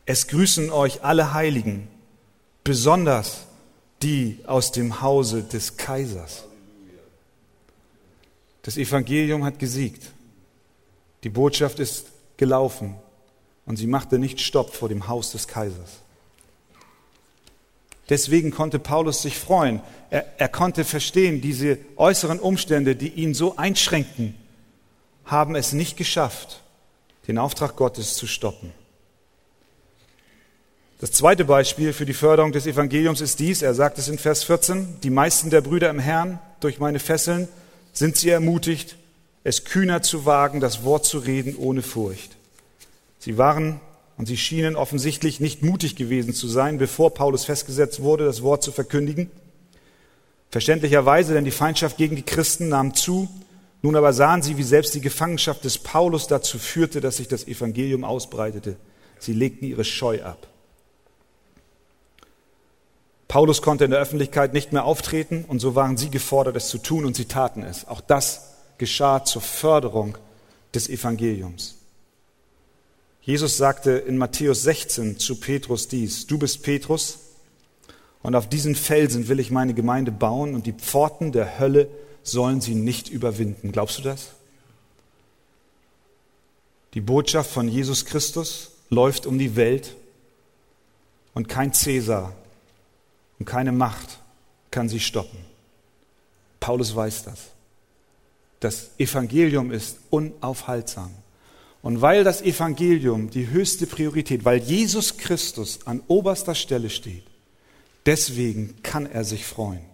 Es 0.04 0.26
grüßen 0.26 0.70
euch 0.70 1.04
alle 1.04 1.32
Heiligen, 1.32 1.88
besonders 2.64 3.46
die 4.02 4.38
aus 4.46 4.72
dem 4.72 5.00
Hause 5.00 5.42
des 5.42 5.76
Kaisers. 5.76 6.44
Das 8.62 8.76
Evangelium 8.76 9.44
hat 9.44 9.58
gesiegt. 9.58 10.02
Die 11.24 11.28
Botschaft 11.28 11.78
ist 11.78 12.06
gelaufen 12.36 12.96
und 13.66 13.76
sie 13.76 13.86
machte 13.86 14.18
nicht 14.18 14.40
Stopp 14.40 14.74
vor 14.74 14.88
dem 14.88 15.08
Haus 15.08 15.32
des 15.32 15.46
Kaisers. 15.46 16.00
Deswegen 18.08 18.50
konnte 18.50 18.78
Paulus 18.78 19.22
sich 19.22 19.38
freuen. 19.38 19.80
Er, 20.10 20.26
er, 20.38 20.48
konnte 20.48 20.84
verstehen, 20.84 21.40
diese 21.40 21.78
äußeren 21.96 22.40
Umstände, 22.40 22.96
die 22.96 23.08
ihn 23.08 23.32
so 23.32 23.56
einschränkten, 23.56 24.34
haben 25.24 25.54
es 25.54 25.72
nicht 25.72 25.96
geschafft, 25.96 26.62
den 27.28 27.38
Auftrag 27.38 27.76
Gottes 27.76 28.16
zu 28.16 28.26
stoppen. 28.26 28.72
Das 31.02 31.10
zweite 31.10 31.44
Beispiel 31.44 31.92
für 31.92 32.06
die 32.06 32.12
Förderung 32.12 32.52
des 32.52 32.64
Evangeliums 32.64 33.20
ist 33.20 33.40
dies, 33.40 33.60
er 33.60 33.74
sagt 33.74 33.98
es 33.98 34.06
in 34.06 34.18
Vers 34.18 34.44
14, 34.44 35.00
die 35.02 35.10
meisten 35.10 35.50
der 35.50 35.60
Brüder 35.60 35.90
im 35.90 35.98
Herrn, 35.98 36.38
durch 36.60 36.78
meine 36.78 37.00
Fesseln, 37.00 37.48
sind 37.92 38.16
sie 38.16 38.28
ermutigt, 38.28 38.94
es 39.42 39.64
kühner 39.64 40.02
zu 40.02 40.26
wagen, 40.26 40.60
das 40.60 40.84
Wort 40.84 41.04
zu 41.04 41.18
reden 41.18 41.56
ohne 41.56 41.82
Furcht. 41.82 42.36
Sie 43.18 43.36
waren 43.36 43.80
und 44.16 44.26
sie 44.26 44.36
schienen 44.36 44.76
offensichtlich 44.76 45.40
nicht 45.40 45.64
mutig 45.64 45.96
gewesen 45.96 46.34
zu 46.34 46.46
sein, 46.46 46.78
bevor 46.78 47.12
Paulus 47.12 47.46
festgesetzt 47.46 48.00
wurde, 48.00 48.24
das 48.24 48.44
Wort 48.44 48.62
zu 48.62 48.70
verkündigen. 48.70 49.28
Verständlicherweise, 50.52 51.34
denn 51.34 51.44
die 51.44 51.50
Feindschaft 51.50 51.96
gegen 51.96 52.14
die 52.14 52.22
Christen 52.22 52.68
nahm 52.68 52.94
zu. 52.94 53.28
Nun 53.82 53.96
aber 53.96 54.12
sahen 54.12 54.42
sie, 54.42 54.56
wie 54.56 54.62
selbst 54.62 54.94
die 54.94 55.00
Gefangenschaft 55.00 55.64
des 55.64 55.78
Paulus 55.78 56.28
dazu 56.28 56.60
führte, 56.60 57.00
dass 57.00 57.16
sich 57.16 57.26
das 57.26 57.48
Evangelium 57.48 58.04
ausbreitete. 58.04 58.76
Sie 59.18 59.32
legten 59.32 59.66
ihre 59.66 59.82
Scheu 59.82 60.22
ab. 60.22 60.46
Paulus 63.32 63.62
konnte 63.62 63.86
in 63.86 63.90
der 63.92 64.00
Öffentlichkeit 64.00 64.52
nicht 64.52 64.74
mehr 64.74 64.84
auftreten 64.84 65.46
und 65.48 65.58
so 65.58 65.74
waren 65.74 65.96
sie 65.96 66.10
gefordert, 66.10 66.54
es 66.54 66.68
zu 66.68 66.76
tun 66.76 67.06
und 67.06 67.16
sie 67.16 67.24
taten 67.24 67.62
es. 67.62 67.88
Auch 67.88 68.02
das 68.02 68.50
geschah 68.76 69.24
zur 69.24 69.40
Förderung 69.40 70.18
des 70.74 70.90
Evangeliums. 70.90 71.76
Jesus 73.22 73.56
sagte 73.56 73.92
in 73.92 74.18
Matthäus 74.18 74.64
16 74.64 75.18
zu 75.18 75.36
Petrus 75.36 75.88
dies, 75.88 76.26
du 76.26 76.36
bist 76.36 76.62
Petrus 76.62 77.20
und 78.22 78.34
auf 78.34 78.50
diesen 78.50 78.74
Felsen 78.74 79.28
will 79.28 79.40
ich 79.40 79.50
meine 79.50 79.72
Gemeinde 79.72 80.12
bauen 80.12 80.54
und 80.54 80.66
die 80.66 80.74
Pforten 80.74 81.32
der 81.32 81.58
Hölle 81.58 81.88
sollen 82.22 82.60
sie 82.60 82.74
nicht 82.74 83.08
überwinden. 83.08 83.72
Glaubst 83.72 83.96
du 83.96 84.02
das? 84.02 84.32
Die 86.92 87.00
Botschaft 87.00 87.50
von 87.50 87.66
Jesus 87.66 88.04
Christus 88.04 88.72
läuft 88.90 89.24
um 89.24 89.38
die 89.38 89.56
Welt 89.56 89.96
und 91.32 91.48
kein 91.48 91.72
Cäsar 91.72 92.34
und 93.42 93.46
keine 93.46 93.72
Macht 93.72 94.20
kann 94.70 94.88
sie 94.88 95.00
stoppen. 95.00 95.36
Paulus 96.60 96.94
weiß 96.94 97.24
das. 97.24 97.40
Das 98.60 98.90
Evangelium 98.98 99.72
ist 99.72 99.98
unaufhaltsam. 100.10 101.10
Und 101.82 102.00
weil 102.00 102.22
das 102.22 102.40
Evangelium 102.40 103.30
die 103.30 103.50
höchste 103.50 103.88
Priorität, 103.88 104.44
weil 104.44 104.58
Jesus 104.58 105.16
Christus 105.16 105.80
an 105.86 106.04
oberster 106.06 106.54
Stelle 106.54 106.88
steht, 106.88 107.24
deswegen 108.06 108.80
kann 108.84 109.06
er 109.06 109.24
sich 109.24 109.44
freuen, 109.44 109.84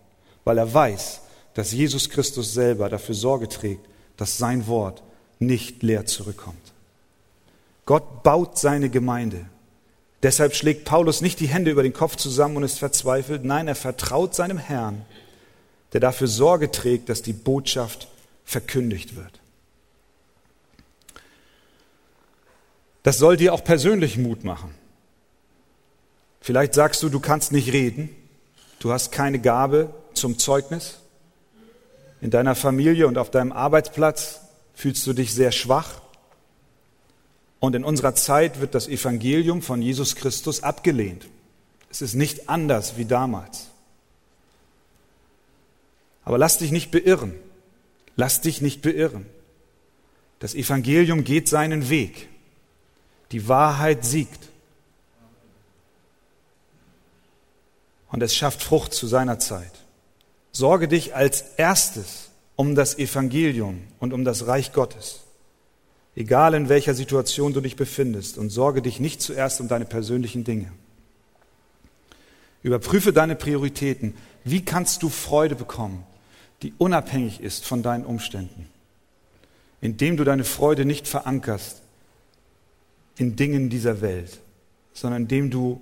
weil 0.44 0.58
er 0.58 0.74
weiß, 0.74 1.22
dass 1.54 1.72
Jesus 1.72 2.10
Christus 2.10 2.52
selber 2.52 2.90
dafür 2.90 3.14
Sorge 3.14 3.48
trägt, 3.48 3.88
dass 4.18 4.36
sein 4.36 4.66
Wort 4.66 5.02
nicht 5.38 5.82
leer 5.82 6.04
zurückkommt. 6.04 6.74
Gott 7.86 8.22
baut 8.22 8.58
seine 8.58 8.90
Gemeinde. 8.90 9.46
Deshalb 10.22 10.54
schlägt 10.54 10.84
Paulus 10.84 11.20
nicht 11.20 11.38
die 11.40 11.48
Hände 11.48 11.70
über 11.70 11.82
den 11.82 11.92
Kopf 11.92 12.16
zusammen 12.16 12.56
und 12.56 12.64
ist 12.64 12.78
verzweifelt. 12.78 13.44
Nein, 13.44 13.68
er 13.68 13.76
vertraut 13.76 14.34
seinem 14.34 14.58
Herrn, 14.58 15.04
der 15.92 16.00
dafür 16.00 16.26
Sorge 16.26 16.70
trägt, 16.70 17.08
dass 17.08 17.22
die 17.22 17.32
Botschaft 17.32 18.08
verkündigt 18.44 19.14
wird. 19.14 19.40
Das 23.04 23.18
soll 23.18 23.36
dir 23.36 23.54
auch 23.54 23.62
persönlich 23.62 24.18
Mut 24.18 24.44
machen. 24.44 24.74
Vielleicht 26.40 26.74
sagst 26.74 27.02
du, 27.02 27.08
du 27.08 27.20
kannst 27.20 27.52
nicht 27.52 27.72
reden, 27.72 28.10
du 28.80 28.92
hast 28.92 29.12
keine 29.12 29.38
Gabe 29.38 29.94
zum 30.14 30.38
Zeugnis. 30.38 30.98
In 32.20 32.30
deiner 32.30 32.54
Familie 32.54 33.06
und 33.06 33.18
auf 33.18 33.30
deinem 33.30 33.52
Arbeitsplatz 33.52 34.40
fühlst 34.74 35.06
du 35.06 35.12
dich 35.12 35.32
sehr 35.32 35.52
schwach. 35.52 36.00
Und 37.60 37.74
in 37.74 37.84
unserer 37.84 38.14
Zeit 38.14 38.60
wird 38.60 38.74
das 38.74 38.88
Evangelium 38.88 39.62
von 39.62 39.82
Jesus 39.82 40.14
Christus 40.14 40.62
abgelehnt. 40.62 41.26
Es 41.90 42.02
ist 42.02 42.14
nicht 42.14 42.48
anders 42.48 42.96
wie 42.96 43.04
damals. 43.04 43.68
Aber 46.24 46.38
lass 46.38 46.58
dich 46.58 46.70
nicht 46.70 46.90
beirren. 46.90 47.34
Lass 48.14 48.40
dich 48.40 48.60
nicht 48.60 48.82
beirren. 48.82 49.26
Das 50.38 50.54
Evangelium 50.54 51.24
geht 51.24 51.48
seinen 51.48 51.88
Weg. 51.88 52.28
Die 53.32 53.48
Wahrheit 53.48 54.04
siegt. 54.04 54.48
Und 58.10 58.22
es 58.22 58.34
schafft 58.34 58.62
Frucht 58.62 58.94
zu 58.94 59.06
seiner 59.06 59.38
Zeit. 59.38 59.72
Sorge 60.52 60.88
dich 60.88 61.14
als 61.14 61.42
erstes 61.56 62.30
um 62.56 62.74
das 62.74 62.98
Evangelium 62.98 63.82
und 64.00 64.12
um 64.12 64.24
das 64.24 64.46
Reich 64.46 64.72
Gottes 64.72 65.20
egal 66.18 66.54
in 66.54 66.68
welcher 66.68 66.94
Situation 66.94 67.52
du 67.52 67.60
dich 67.60 67.76
befindest, 67.76 68.38
und 68.38 68.50
sorge 68.50 68.82
dich 68.82 68.98
nicht 68.98 69.22
zuerst 69.22 69.60
um 69.60 69.68
deine 69.68 69.84
persönlichen 69.84 70.42
Dinge. 70.42 70.72
Überprüfe 72.64 73.12
deine 73.12 73.36
Prioritäten. 73.36 74.14
Wie 74.42 74.64
kannst 74.64 75.04
du 75.04 75.10
Freude 75.10 75.54
bekommen, 75.54 76.04
die 76.62 76.74
unabhängig 76.76 77.40
ist 77.40 77.64
von 77.64 77.84
deinen 77.84 78.04
Umständen? 78.04 78.66
Indem 79.80 80.16
du 80.16 80.24
deine 80.24 80.42
Freude 80.42 80.84
nicht 80.84 81.06
verankerst 81.06 81.82
in 83.16 83.36
Dingen 83.36 83.70
dieser 83.70 84.00
Welt, 84.00 84.40
sondern 84.92 85.22
indem 85.22 85.50
du 85.50 85.80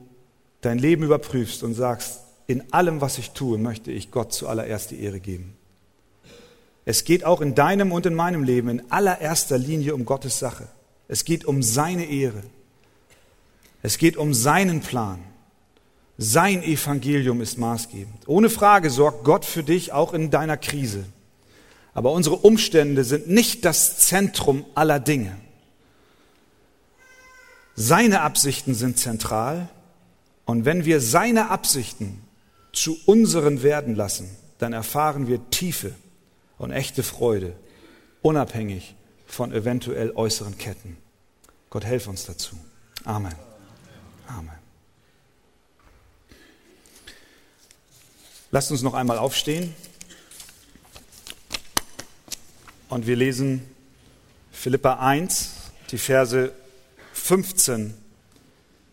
dein 0.60 0.78
Leben 0.78 1.02
überprüfst 1.02 1.62
und 1.62 1.72
sagst, 1.72 2.20
in 2.46 2.74
allem, 2.74 3.00
was 3.00 3.16
ich 3.16 3.30
tue, 3.30 3.56
möchte 3.56 3.90
ich 3.90 4.10
Gott 4.10 4.34
zuallererst 4.34 4.90
die 4.90 5.00
Ehre 5.00 5.18
geben. 5.18 5.54
Es 6.88 7.02
geht 7.02 7.24
auch 7.24 7.40
in 7.40 7.56
deinem 7.56 7.90
und 7.90 8.06
in 8.06 8.14
meinem 8.14 8.44
Leben 8.44 8.68
in 8.68 8.92
allererster 8.92 9.58
Linie 9.58 9.92
um 9.92 10.04
Gottes 10.04 10.38
Sache. 10.38 10.68
Es 11.08 11.24
geht 11.24 11.44
um 11.44 11.62
seine 11.62 12.04
Ehre. 12.04 12.44
Es 13.82 13.98
geht 13.98 14.16
um 14.16 14.32
seinen 14.32 14.80
Plan. 14.80 15.18
Sein 16.16 16.62
Evangelium 16.62 17.40
ist 17.40 17.58
maßgebend. 17.58 18.28
Ohne 18.28 18.48
Frage 18.48 18.90
sorgt 18.90 19.24
Gott 19.24 19.44
für 19.44 19.64
dich 19.64 19.92
auch 19.92 20.14
in 20.14 20.30
deiner 20.30 20.56
Krise. 20.56 21.04
Aber 21.92 22.12
unsere 22.12 22.36
Umstände 22.36 23.02
sind 23.02 23.28
nicht 23.28 23.64
das 23.64 23.98
Zentrum 23.98 24.64
aller 24.76 25.00
Dinge. 25.00 25.36
Seine 27.74 28.20
Absichten 28.20 28.74
sind 28.74 28.96
zentral. 28.98 29.68
Und 30.44 30.64
wenn 30.64 30.84
wir 30.84 31.00
seine 31.00 31.50
Absichten 31.50 32.22
zu 32.72 32.96
unseren 33.06 33.64
werden 33.64 33.96
lassen, 33.96 34.30
dann 34.58 34.72
erfahren 34.72 35.26
wir 35.26 35.50
Tiefe 35.50 35.92
und 36.58 36.70
echte 36.70 37.02
Freude, 37.02 37.54
unabhängig 38.22 38.94
von 39.26 39.52
eventuell 39.52 40.12
äußeren 40.14 40.56
Ketten. 40.58 40.96
Gott 41.70 41.84
helfe 41.84 42.10
uns 42.10 42.24
dazu. 42.24 42.56
Amen. 43.04 43.34
Amen. 44.26 44.66
Lasst 48.50 48.70
uns 48.70 48.82
noch 48.82 48.94
einmal 48.94 49.18
aufstehen 49.18 49.74
und 52.88 53.06
wir 53.06 53.16
lesen 53.16 53.62
Philippa 54.52 54.94
1, 54.94 55.50
die 55.90 55.98
Verse 55.98 56.52
15 57.12 57.94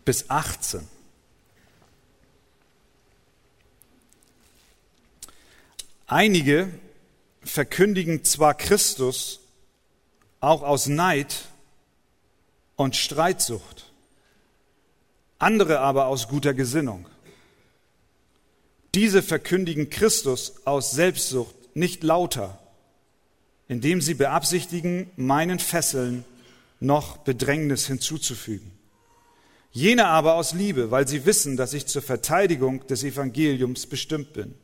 bis 0.06 0.30
18. 0.30 0.88
Einige 6.08 6.71
verkündigen 7.53 8.23
zwar 8.23 8.55
Christus 8.55 9.39
auch 10.39 10.63
aus 10.63 10.87
Neid 10.87 11.45
und 12.75 12.95
Streitsucht, 12.95 13.91
andere 15.37 15.79
aber 15.79 16.07
aus 16.07 16.27
guter 16.27 16.55
Gesinnung. 16.55 17.07
Diese 18.95 19.21
verkündigen 19.21 19.91
Christus 19.91 20.65
aus 20.65 20.93
Selbstsucht 20.93 21.53
nicht 21.75 22.01
lauter, 22.01 22.57
indem 23.67 24.01
sie 24.01 24.15
beabsichtigen, 24.15 25.11
meinen 25.15 25.59
Fesseln 25.59 26.25
noch 26.79 27.17
Bedrängnis 27.17 27.85
hinzuzufügen. 27.85 28.71
Jene 29.71 30.07
aber 30.07 30.33
aus 30.33 30.53
Liebe, 30.53 30.89
weil 30.89 31.07
sie 31.07 31.27
wissen, 31.27 31.55
dass 31.55 31.75
ich 31.75 31.85
zur 31.85 32.01
Verteidigung 32.01 32.87
des 32.87 33.03
Evangeliums 33.03 33.85
bestimmt 33.85 34.33
bin. 34.33 34.55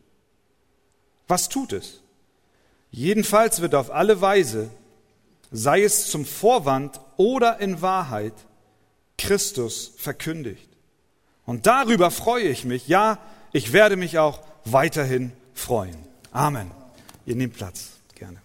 Was 1.28 1.50
tut 1.50 1.74
es? 1.74 2.02
Jedenfalls 2.92 3.62
wird 3.62 3.76
auf 3.76 3.92
alle 3.92 4.22
Weise, 4.22 4.70
sei 5.52 5.84
es 5.84 6.10
zum 6.10 6.26
Vorwand 6.26 7.00
oder 7.18 7.60
in 7.60 7.82
Wahrheit, 7.82 8.34
Christus 9.18 9.92
verkündigt. 9.98 10.70
Und 11.46 11.68
darüber 11.68 12.12
freue 12.12 12.48
ich 12.48 12.66
mich. 12.66 12.88
Ja, 12.88 13.20
ich 13.52 13.74
werde 13.74 13.96
mich 13.96 14.18
auch 14.18 14.42
weiterhin 14.66 15.32
freuen. 15.54 15.98
Amen. 16.32 16.72
Ihr 17.26 17.36
nehmt 17.36 17.56
Platz, 17.56 17.90
gerne. 18.16 18.38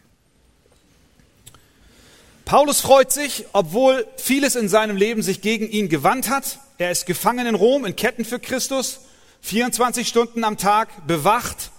Paulus 2.44 2.80
freut 2.80 3.12
sich, 3.12 3.46
obwohl 3.52 4.07
vieles 4.16 4.57
in 4.57 4.68
seinem 4.68 4.96
Leben 4.96 5.22
sich 5.22 5.40
gegen 5.40 5.68
ihn 5.68 5.88
gewandt 5.88 6.28
hat. 6.28 6.59
Er 6.76 6.90
ist 6.90 7.07
gefangen 7.07 7.46
in 7.46 7.54
Rom, 7.54 7.85
in 7.85 7.96
Ketten 7.96 8.24
für 8.24 8.38
Christus, 8.38 9.00
24 9.42 10.07
Stunden 10.07 10.44
am 10.44 10.59
Tag 10.59 11.07
bewacht. 11.07 11.70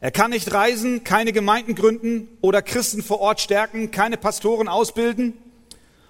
Er 0.00 0.10
kann 0.10 0.30
nicht 0.30 0.52
reisen, 0.52 1.04
keine 1.04 1.32
Gemeinden 1.32 1.74
gründen 1.74 2.28
oder 2.40 2.62
Christen 2.62 3.02
vor 3.02 3.20
Ort 3.20 3.40
stärken, 3.40 3.90
keine 3.90 4.16
Pastoren 4.16 4.66
ausbilden. 4.66 5.34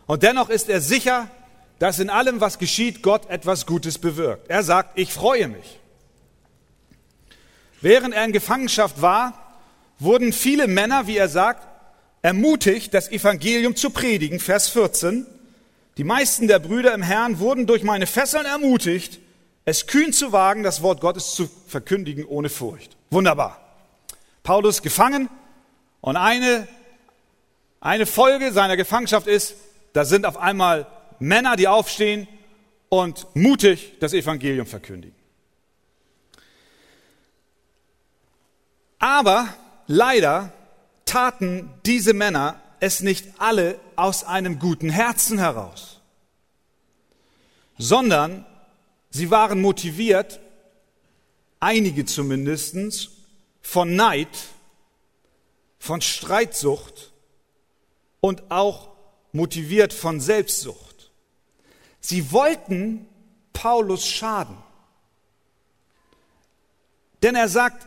Und 0.07 0.23
dennoch 0.23 0.49
ist 0.49 0.69
er 0.69 0.81
sicher, 0.81 1.29
dass 1.81 1.99
in 1.99 2.09
allem, 2.09 2.41
was 2.41 2.59
geschieht, 2.59 3.03
Gott 3.03 3.29
etwas 3.29 3.67
Gutes 3.67 3.99
bewirkt. 3.99 4.49
Er 4.49 4.63
sagt, 4.63 4.99
ich 4.99 5.13
freue 5.13 5.49
mich. 5.49 5.81
Während 7.81 8.15
er 8.15 8.25
in 8.25 8.33
Gefangenschaft 8.33 9.03
war, 9.03 9.59
wurden 9.99 10.33
viele 10.33 10.69
Männer, 10.69 11.07
wie 11.07 11.17
er 11.17 11.29
sagt, 11.29 11.67
ermutigt, 12.23 12.95
das 12.95 13.11
Evangelium 13.11 13.75
zu 13.75 13.91
predigen. 13.91 14.39
Vers 14.39 14.69
14. 14.69 15.27
Die 15.97 16.05
meisten 16.05 16.47
der 16.47 16.59
Brüder 16.59 16.95
im 16.95 17.03
Herrn 17.03 17.41
wurden 17.41 17.67
durch 17.67 17.83
meine 17.83 18.07
Fesseln 18.07 18.47
ermutigt, 18.47 19.19
es 19.65 19.87
kühn 19.87 20.13
zu 20.13 20.33
wagen, 20.33 20.63
das 20.63 20.83
Wort 20.83 21.01
Gottes 21.01 21.35
zu 21.35 21.49
verkündigen 21.67 22.25
ohne 22.25 22.51
Furcht. 22.51 22.97
Wunderbar. 23.11 23.70
Paulus 24.43 24.83
gefangen 24.83 25.29
und 26.01 26.17
eine, 26.17 26.67
eine 27.81 28.07
Folge 28.07 28.53
seiner 28.53 28.77
Gefangenschaft 28.77 29.27
ist, 29.27 29.55
da 29.93 30.05
sind 30.05 30.27
auf 30.27 30.37
einmal 30.37 30.87
Männer, 31.19 31.57
die 31.57 31.69
aufstehen 31.69 32.29
und 32.89 33.27
mutig 33.35 33.99
das 34.01 34.13
Evangelium 34.13 34.67
verkündigen. 34.67 35.17
Aber 38.99 39.49
leider 39.87 40.53
taten 41.05 41.71
diese 41.87 42.15
Männer 42.15 42.61
es 42.81 43.01
nicht 43.01 43.27
alle 43.39 43.79
aus 43.97 44.25
einem 44.25 44.59
guten 44.59 44.91
Herzen 44.91 45.39
heraus. 45.39 46.01
sondern 47.81 48.45
sie 49.09 49.31
waren 49.31 49.63
motiviert, 49.63 50.39
einige 51.61 52.05
zumindest, 52.05 52.77
von 53.63 53.95
Neid, 53.95 54.29
von 55.79 56.01
Streitsucht 56.01 57.13
und 58.21 58.51
auch 58.51 58.91
motiviert 59.33 59.93
von 59.93 60.21
Selbstsucht. 60.21 61.11
Sie 62.01 62.33
wollten 62.33 63.07
Paulus 63.53 64.07
schaden. 64.07 64.57
Denn 67.23 67.35
er 67.35 67.49
sagt, 67.49 67.87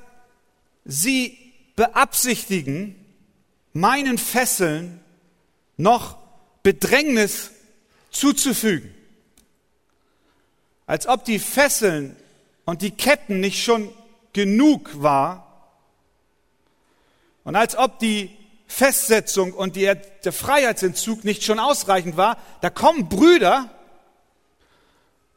sie 0.86 1.38
beabsichtigen, 1.75 2.95
meinen 3.73 4.17
Fesseln 4.17 4.99
noch 5.77 6.17
Bedrängnis 6.62 7.51
zuzufügen. 8.12 8.93
Als 10.86 11.07
ob 11.07 11.25
die 11.25 11.39
Fesseln 11.39 12.15
und 12.65 12.81
die 12.81 12.91
Ketten 12.91 13.39
nicht 13.39 13.63
schon 13.63 13.91
genug 14.33 15.01
war 15.01 15.42
und 17.43 17.56
als 17.56 17.75
ob 17.75 17.99
die 17.99 18.36
Festsetzung 18.67 19.53
und 19.53 19.75
die, 19.75 19.91
der 20.23 20.34
Freiheitsentzug 20.34 21.23
nicht 21.23 21.43
schon 21.43 21.60
ausreichend 21.60 22.17
war, 22.17 22.38
da 22.62 22.69
kommen 22.69 23.10
Brüder 23.10 23.69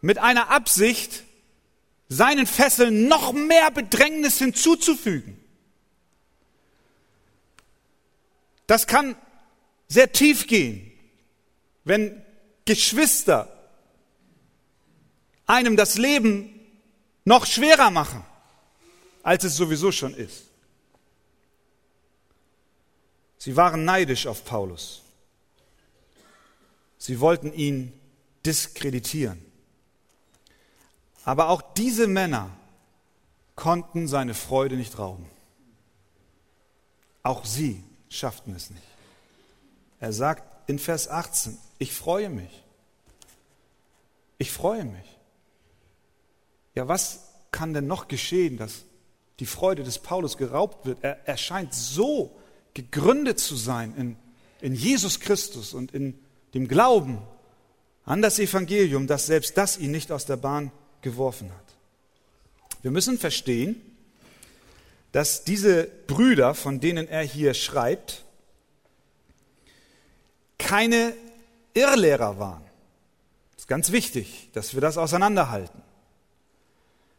mit 0.00 0.18
einer 0.18 0.50
Absicht, 0.50 1.24
seinen 2.08 2.46
Fesseln 2.46 3.08
noch 3.08 3.32
mehr 3.32 3.70
Bedrängnis 3.70 4.38
hinzuzufügen. 4.38 5.36
Das 8.66 8.86
kann 8.86 9.16
sehr 9.88 10.12
tief 10.12 10.46
gehen, 10.46 10.92
wenn 11.84 12.22
Geschwister 12.64 13.52
einem 15.46 15.76
das 15.76 15.98
Leben 15.98 16.52
noch 17.24 17.46
schwerer 17.46 17.90
machen, 17.90 18.24
als 19.22 19.44
es 19.44 19.56
sowieso 19.56 19.92
schon 19.92 20.14
ist. 20.14 20.45
Sie 23.46 23.56
waren 23.56 23.84
neidisch 23.84 24.26
auf 24.26 24.44
Paulus. 24.44 25.02
Sie 26.98 27.20
wollten 27.20 27.52
ihn 27.52 27.92
diskreditieren. 28.44 29.40
Aber 31.24 31.50
auch 31.50 31.62
diese 31.74 32.08
Männer 32.08 32.50
konnten 33.54 34.08
seine 34.08 34.34
Freude 34.34 34.74
nicht 34.74 34.98
rauben. 34.98 35.30
Auch 37.22 37.44
sie 37.44 37.84
schafften 38.08 38.52
es 38.52 38.70
nicht. 38.70 38.82
Er 40.00 40.12
sagt 40.12 40.68
in 40.68 40.80
Vers 40.80 41.06
18, 41.06 41.56
ich 41.78 41.94
freue 41.94 42.30
mich. 42.30 42.64
Ich 44.38 44.50
freue 44.50 44.84
mich. 44.84 45.18
Ja, 46.74 46.88
was 46.88 47.28
kann 47.52 47.74
denn 47.74 47.86
noch 47.86 48.08
geschehen, 48.08 48.56
dass 48.56 48.82
die 49.38 49.46
Freude 49.46 49.84
des 49.84 50.00
Paulus 50.00 50.36
geraubt 50.36 50.84
wird? 50.84 50.98
Er, 51.04 51.24
er 51.28 51.36
scheint 51.36 51.72
so 51.72 52.36
gegründet 52.76 53.40
zu 53.40 53.56
sein 53.56 53.94
in, 53.96 54.16
in 54.60 54.74
Jesus 54.74 55.18
Christus 55.18 55.72
und 55.72 55.92
in 55.92 56.14
dem 56.52 56.68
Glauben 56.68 57.18
an 58.04 58.20
das 58.20 58.38
Evangelium, 58.38 59.06
dass 59.06 59.26
selbst 59.26 59.56
das 59.56 59.78
ihn 59.78 59.90
nicht 59.90 60.12
aus 60.12 60.26
der 60.26 60.36
Bahn 60.36 60.70
geworfen 61.00 61.50
hat. 61.50 61.74
Wir 62.82 62.90
müssen 62.90 63.18
verstehen, 63.18 63.80
dass 65.12 65.42
diese 65.42 65.84
Brüder, 66.06 66.54
von 66.54 66.78
denen 66.78 67.08
er 67.08 67.22
hier 67.22 67.54
schreibt, 67.54 68.24
keine 70.58 71.14
Irrlehrer 71.72 72.38
waren. 72.38 72.62
Das 73.54 73.62
ist 73.62 73.68
ganz 73.68 73.90
wichtig, 73.90 74.50
dass 74.52 74.74
wir 74.74 74.82
das 74.82 74.98
auseinanderhalten. 74.98 75.80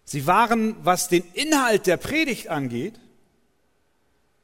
Sie 0.06 0.28
waren, 0.28 0.76
was 0.86 1.10
den 1.10 1.24
Inhalt 1.34 1.88
der 1.88 1.98
Predigt 1.98 2.50
angeht, 2.50 2.94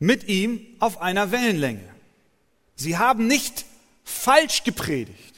mit 0.03 0.27
ihm 0.27 0.59
auf 0.79 1.01
einer 1.01 1.31
Wellenlänge. 1.31 1.89
Sie 2.75 2.97
haben 2.97 3.25
nicht 3.25 3.63
falsch 4.03 4.65
gepredigt. 4.65 5.33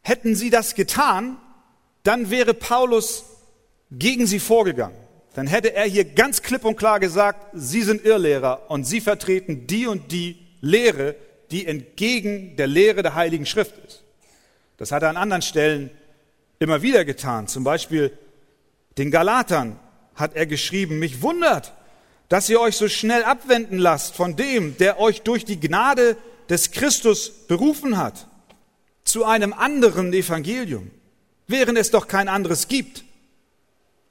Hätten 0.00 0.34
sie 0.34 0.48
das 0.48 0.74
getan, 0.74 1.36
dann 2.02 2.30
wäre 2.30 2.54
Paulus 2.54 3.24
gegen 3.90 4.26
sie 4.26 4.40
vorgegangen. 4.40 4.96
Dann 5.34 5.46
hätte 5.46 5.74
er 5.74 5.84
hier 5.84 6.06
ganz 6.06 6.40
klipp 6.40 6.64
und 6.64 6.76
klar 6.76 6.98
gesagt, 6.98 7.46
sie 7.52 7.82
sind 7.82 8.06
Irrlehrer 8.06 8.70
und 8.70 8.84
sie 8.84 9.02
vertreten 9.02 9.66
die 9.66 9.86
und 9.86 10.10
die 10.10 10.38
Lehre, 10.62 11.16
die 11.50 11.66
entgegen 11.66 12.56
der 12.56 12.68
Lehre 12.68 13.02
der 13.02 13.14
Heiligen 13.14 13.44
Schrift 13.44 13.74
ist. 13.86 14.02
Das 14.78 14.92
hat 14.92 15.02
er 15.02 15.10
an 15.10 15.18
anderen 15.18 15.42
Stellen 15.42 15.90
immer 16.58 16.80
wieder 16.80 17.04
getan. 17.04 17.48
Zum 17.48 17.64
Beispiel 17.64 18.16
den 18.96 19.10
Galatern 19.10 19.78
hat 20.14 20.34
er 20.36 20.46
geschrieben, 20.46 20.98
mich 20.98 21.20
wundert, 21.20 21.74
dass 22.28 22.48
ihr 22.48 22.60
euch 22.60 22.76
so 22.76 22.88
schnell 22.88 23.24
abwenden 23.24 23.78
lasst 23.78 24.14
von 24.14 24.36
dem, 24.36 24.76
der 24.78 24.98
euch 24.98 25.22
durch 25.22 25.44
die 25.44 25.60
Gnade 25.60 26.16
des 26.48 26.70
Christus 26.70 27.30
berufen 27.30 27.96
hat, 27.96 28.28
zu 29.04 29.24
einem 29.24 29.52
anderen 29.52 30.12
Evangelium 30.12 30.90
während 31.46 31.78
es 31.78 31.90
doch 31.90 32.08
kein 32.08 32.28
anderes 32.28 32.68
gibt. 32.68 33.04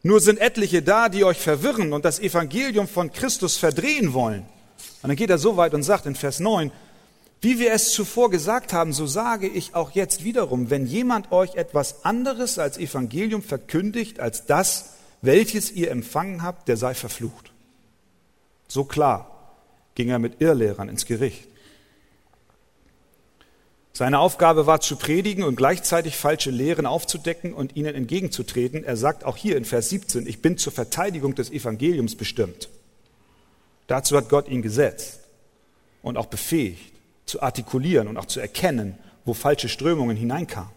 Nur 0.01 0.19
sind 0.19 0.39
etliche 0.39 0.81
da, 0.81 1.09
die 1.09 1.23
euch 1.23 1.39
verwirren 1.39 1.93
und 1.93 2.03
das 2.05 2.19
Evangelium 2.19 2.87
von 2.87 3.11
Christus 3.11 3.57
verdrehen 3.57 4.13
wollen. 4.13 4.41
Und 5.01 5.09
dann 5.09 5.15
geht 5.15 5.29
er 5.29 5.37
so 5.37 5.55
weit 5.57 5.73
und 5.73 5.83
sagt 5.83 6.05
in 6.05 6.15
Vers 6.15 6.39
9, 6.39 6.71
wie 7.41 7.59
wir 7.59 7.73
es 7.73 7.91
zuvor 7.91 8.29
gesagt 8.29 8.71
haben, 8.73 8.93
so 8.93 9.05
sage 9.05 9.47
ich 9.47 9.75
auch 9.75 9.91
jetzt 9.91 10.23
wiederum, 10.23 10.69
wenn 10.69 10.85
jemand 10.85 11.31
euch 11.31 11.55
etwas 11.55 12.05
anderes 12.05 12.57
als 12.57 12.77
Evangelium 12.77 13.41
verkündigt, 13.41 14.19
als 14.19 14.45
das, 14.45 14.93
welches 15.21 15.71
ihr 15.71 15.91
empfangen 15.91 16.41
habt, 16.41 16.67
der 16.67 16.77
sei 16.77 16.93
verflucht. 16.93 17.52
So 18.67 18.83
klar 18.83 19.29
ging 19.95 20.09
er 20.09 20.19
mit 20.19 20.41
Irrlehrern 20.41 20.89
ins 20.89 21.05
Gericht. 21.05 21.47
Seine 23.95 24.19
Aufgabe 24.19 24.65
war 24.65 24.81
zu 24.81 24.95
predigen 24.95 25.43
und 25.43 25.55
gleichzeitig 25.55 26.17
falsche 26.17 26.49
Lehren 26.49 26.87
aufzudecken 26.87 27.53
und 27.53 27.75
ihnen 27.75 27.93
entgegenzutreten. 27.93 28.83
Er 28.83 28.97
sagt 28.97 29.23
auch 29.23 29.37
hier 29.37 29.55
in 29.55 29.65
Vers 29.65 29.89
17, 29.89 30.25
ich 30.25 30.41
bin 30.41 30.57
zur 30.57 30.73
Verteidigung 30.73 31.35
des 31.35 31.51
Evangeliums 31.51 32.15
bestimmt. 32.15 32.69
Dazu 33.85 34.17
hat 34.17 34.29
Gott 34.29 34.47
ihn 34.47 34.63
gesetzt 34.63 35.19
und 36.01 36.17
auch 36.17 36.25
befähigt, 36.25 36.91
zu 37.25 37.43
artikulieren 37.43 38.07
und 38.07 38.17
auch 38.17 38.25
zu 38.25 38.39
erkennen, 38.39 38.97
wo 39.25 39.35
falsche 39.35 39.69
Strömungen 39.69 40.17
hineinkamen. 40.17 40.71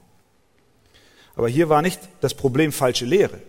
Aber 1.36 1.48
hier 1.48 1.70
war 1.70 1.80
nicht 1.80 2.00
das 2.20 2.34
Problem 2.34 2.70
falsche 2.70 3.06
Lehre. 3.06 3.40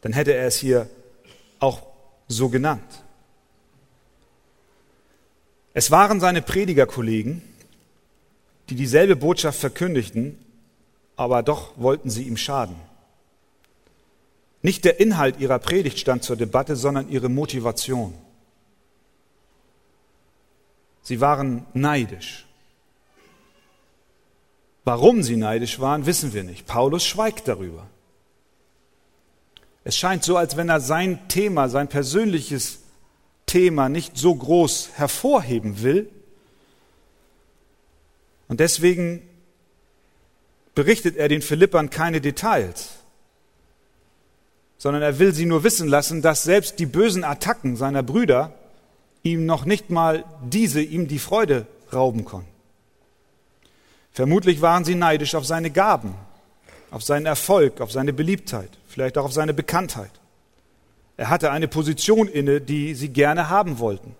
Dann 0.00 0.14
hätte 0.14 0.32
er 0.32 0.46
es 0.46 0.56
hier 0.56 0.88
auch 1.60 1.82
so 2.28 2.48
genannt. 2.48 3.04
Es 5.78 5.92
waren 5.92 6.18
seine 6.18 6.42
Predigerkollegen, 6.42 7.40
die 8.68 8.74
dieselbe 8.74 9.14
Botschaft 9.14 9.60
verkündigten, 9.60 10.36
aber 11.14 11.44
doch 11.44 11.70
wollten 11.76 12.10
sie 12.10 12.24
ihm 12.24 12.36
schaden. 12.36 12.74
Nicht 14.60 14.84
der 14.84 14.98
Inhalt 14.98 15.38
ihrer 15.38 15.60
Predigt 15.60 16.00
stand 16.00 16.24
zur 16.24 16.34
Debatte, 16.34 16.74
sondern 16.74 17.08
ihre 17.08 17.28
Motivation. 17.28 18.12
Sie 21.02 21.20
waren 21.20 21.64
neidisch. 21.74 22.44
Warum 24.82 25.22
sie 25.22 25.36
neidisch 25.36 25.78
waren, 25.78 26.06
wissen 26.06 26.32
wir 26.32 26.42
nicht. 26.42 26.66
Paulus 26.66 27.06
schweigt 27.06 27.46
darüber. 27.46 27.86
Es 29.84 29.96
scheint 29.96 30.24
so, 30.24 30.36
als 30.36 30.56
wenn 30.56 30.70
er 30.70 30.80
sein 30.80 31.28
Thema, 31.28 31.68
sein 31.68 31.86
persönliches 31.86 32.80
Thema 33.48 33.88
nicht 33.88 34.16
so 34.16 34.32
groß 34.32 34.90
hervorheben 34.94 35.82
will, 35.82 36.08
und 38.48 38.60
deswegen 38.60 39.22
berichtet 40.74 41.16
er 41.16 41.28
den 41.28 41.42
Philippern 41.42 41.90
keine 41.90 42.20
Details, 42.20 42.90
sondern 44.78 45.02
er 45.02 45.18
will 45.18 45.34
sie 45.34 45.44
nur 45.44 45.64
wissen 45.64 45.88
lassen, 45.88 46.22
dass 46.22 46.44
selbst 46.44 46.78
die 46.78 46.86
bösen 46.86 47.24
Attacken 47.24 47.76
seiner 47.76 48.02
Brüder 48.02 48.54
ihm 49.22 49.44
noch 49.44 49.64
nicht 49.64 49.90
mal 49.90 50.24
diese 50.42 50.80
ihm 50.80 51.08
die 51.08 51.18
Freude 51.18 51.66
rauben 51.92 52.24
konnten. 52.24 52.48
Vermutlich 54.12 54.62
waren 54.62 54.84
sie 54.84 54.94
neidisch 54.94 55.34
auf 55.34 55.44
seine 55.44 55.70
Gaben, 55.70 56.14
auf 56.90 57.02
seinen 57.02 57.26
Erfolg, 57.26 57.80
auf 57.80 57.92
seine 57.92 58.12
Beliebtheit, 58.12 58.70
vielleicht 58.88 59.18
auch 59.18 59.26
auf 59.26 59.32
seine 59.32 59.54
Bekanntheit. 59.54 60.10
Er 61.18 61.30
hatte 61.30 61.50
eine 61.50 61.66
Position 61.66 62.28
inne, 62.28 62.60
die 62.60 62.94
sie 62.94 63.08
gerne 63.08 63.50
haben 63.50 63.80
wollten. 63.80 64.14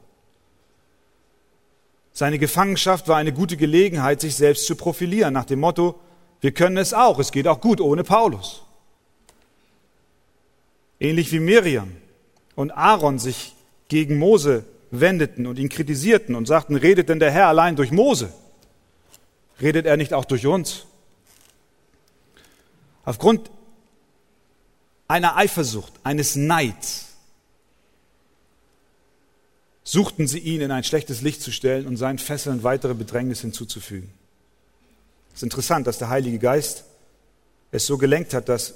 Seine 2.13 2.41
Gefangenschaft 2.41 3.07
war 3.07 3.17
eine 3.17 3.33
gute 3.33 3.57
Gelegenheit, 3.57 4.21
sich 4.21 4.35
selbst 4.35 4.67
zu 4.67 4.75
profilieren, 4.75 5.33
nach 5.33 5.45
dem 5.45 5.61
Motto, 5.61 6.01
wir 6.41 6.51
können 6.51 6.77
es 6.77 6.93
auch, 6.93 7.21
es 7.21 7.31
geht 7.31 7.47
auch 7.47 7.61
gut 7.61 7.81
ohne 7.81 8.03
Paulus. 8.03 8.65
Ähnlich 10.99 11.31
wie 11.31 11.39
Miriam 11.39 11.97
und 12.57 12.73
Aaron 12.73 13.21
sich 13.21 13.55
gegen 13.87 14.19
Mose 14.19 14.65
wendeten 14.91 15.47
und 15.47 15.57
ihn 15.61 15.69
kritisierten 15.69 16.35
und 16.35 16.47
sagten, 16.47 16.75
redet 16.75 17.09
denn 17.09 17.21
der 17.21 17.31
Herr 17.31 17.47
allein 17.47 17.77
durch 17.77 17.93
Mose? 17.93 18.33
Redet 19.61 19.87
er 19.87 19.97
nicht 19.97 20.15
auch 20.15 20.25
durch 20.25 20.47
uns? 20.47 20.87
Aufgrund 23.05 23.53
einer 25.09 25.37
Eifersucht, 25.37 25.93
eines 26.05 26.37
Neids, 26.37 27.07
suchten 29.83 30.29
sie 30.29 30.39
ihn 30.39 30.61
in 30.61 30.71
ein 30.71 30.85
schlechtes 30.85 31.23
Licht 31.23 31.41
zu 31.41 31.51
stellen 31.51 31.87
und 31.87 31.97
seinen 31.97 32.19
Fesseln 32.19 32.63
weitere 32.63 32.93
Bedrängnis 32.93 33.41
hinzuzufügen. 33.41 34.13
Es 35.31 35.39
ist 35.39 35.45
interessant, 35.45 35.87
dass 35.87 35.97
der 35.97 36.11
Heilige 36.11 36.39
Geist 36.39 36.85
es 37.71 37.87
so 37.87 37.97
gelenkt 37.97 38.35
hat, 38.35 38.51
dass 38.51 38.75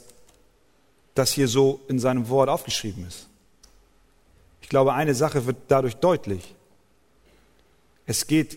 das 1.15 1.33
hier 1.33 1.49
so 1.49 1.83
in 1.89 1.99
seinem 1.99 2.31
Wort 2.31 2.49
aufgeschrieben 2.49 3.07
ist. 3.07 3.27
Ich 4.63 4.71
glaube, 4.71 4.95
eine 4.95 5.15
Sache 5.15 5.45
wird 5.45 5.57
dadurch 5.69 5.97
deutlich. 5.97 6.55
Es 8.07 8.27
geht 8.27 8.57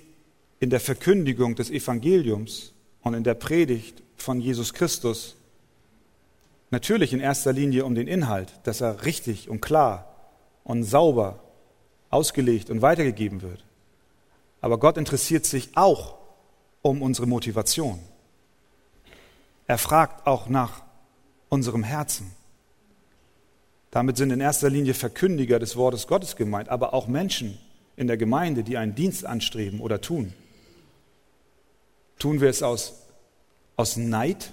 in 0.61 0.69
der 0.69 0.79
Verkündigung 0.79 1.55
des 1.55 1.69
Evangeliums 1.69 2.71
und 3.01 3.15
in 3.15 3.25
der 3.25 3.33
Predigt 3.33 4.01
von 4.15 4.39
Jesus 4.39 4.73
Christus 4.73 5.34
natürlich 6.71 7.13
in 7.13 7.19
erster 7.19 7.53
Linie 7.53 7.85
um 7.85 7.95
den 7.95 8.07
Inhalt, 8.07 8.59
dass 8.63 8.81
er 8.81 9.05
richtig 9.05 9.49
und 9.49 9.61
klar 9.61 10.15
und 10.63 10.83
sauber 10.83 11.39
ausgelegt 12.09 12.69
und 12.69 12.81
weitergegeben 12.81 13.41
wird. 13.41 13.63
Aber 14.61 14.79
Gott 14.79 14.97
interessiert 14.97 15.45
sich 15.45 15.69
auch 15.75 16.17
um 16.81 17.01
unsere 17.01 17.27
Motivation. 17.27 17.99
Er 19.67 19.77
fragt 19.77 20.27
auch 20.27 20.47
nach 20.47 20.83
unserem 21.49 21.83
Herzen. 21.83 22.31
Damit 23.91 24.17
sind 24.17 24.31
in 24.31 24.41
erster 24.41 24.69
Linie 24.69 24.93
Verkündiger 24.93 25.59
des 25.59 25.75
Wortes 25.75 26.07
Gottes 26.07 26.35
gemeint, 26.35 26.69
aber 26.69 26.93
auch 26.93 27.07
Menschen 27.07 27.57
in 27.95 28.07
der 28.07 28.17
Gemeinde, 28.17 28.63
die 28.63 28.77
einen 28.77 28.93
Dienst 28.93 29.25
anstreben 29.25 29.79
oder 29.79 30.01
tun. 30.01 30.33
Tun 32.19 32.41
wir 32.41 32.49
es 32.49 32.61
aus, 32.61 32.93
aus 33.77 33.97
Neid? 33.97 34.51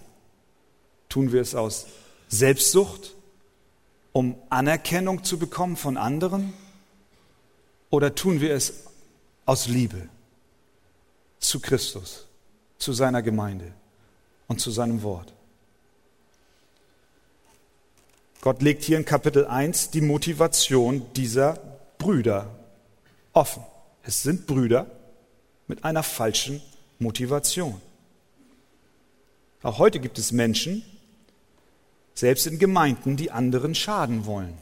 Tun 1.09 1.33
wir 1.33 1.41
es 1.41 1.55
aus 1.55 1.87
Selbstsucht, 2.33 3.15
um 4.13 4.37
Anerkennung 4.49 5.23
zu 5.23 5.39
bekommen 5.39 5.77
von 5.77 5.99
anderen? 5.99 6.55
Oder 7.91 8.15
tun 8.15 8.41
wir 8.41 8.55
es 8.55 8.85
aus 9.45 9.69
Liebe 9.69 10.09
zu 11.39 11.61
Christus, 11.61 12.27
zu 12.79 12.95
seiner 12.95 13.21
Gemeinde 13.21 13.75
und 14.49 14.63
zu 14.63 14.71
seinem 14.71 15.03
Wort? 15.03 15.35
Gott 18.41 18.63
legt 18.63 18.83
hier 18.83 18.97
in 18.97 19.05
Kapitel 19.05 19.47
1 19.47 19.91
die 19.91 20.01
Motivation 20.01 21.05
dieser 21.15 21.59
Brüder 21.99 22.49
offen. 23.35 23.63
Es 24.05 24.23
sind 24.23 24.47
Brüder 24.47 24.87
mit 25.69 25.85
einer 25.85 26.03
falschen 26.03 26.63
Motivation. 26.99 27.79
Auch 29.63 29.77
heute 29.77 30.01
gibt 30.01 30.19
es 30.19 30.33
Menschen, 30.33 30.83
selbst 32.15 32.47
in 32.47 32.59
Gemeinden, 32.59 33.17
die 33.17 33.31
anderen 33.31 33.75
schaden 33.75 34.27
wollen. 34.27 34.57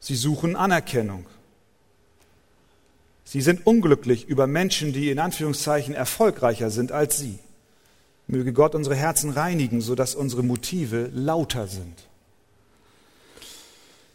Sie 0.00 0.16
suchen 0.16 0.54
Anerkennung. 0.54 1.26
Sie 3.24 3.40
sind 3.40 3.66
unglücklich 3.66 4.28
über 4.28 4.46
Menschen, 4.46 4.92
die 4.92 5.10
in 5.10 5.18
Anführungszeichen 5.18 5.94
erfolgreicher 5.94 6.70
sind 6.70 6.92
als 6.92 7.18
sie. 7.18 7.38
Möge 8.26 8.52
Gott 8.52 8.74
unsere 8.74 8.94
Herzen 8.94 9.30
reinigen, 9.30 9.80
sodass 9.80 10.14
unsere 10.14 10.42
Motive 10.42 11.10
lauter 11.14 11.66
sind. 11.66 12.06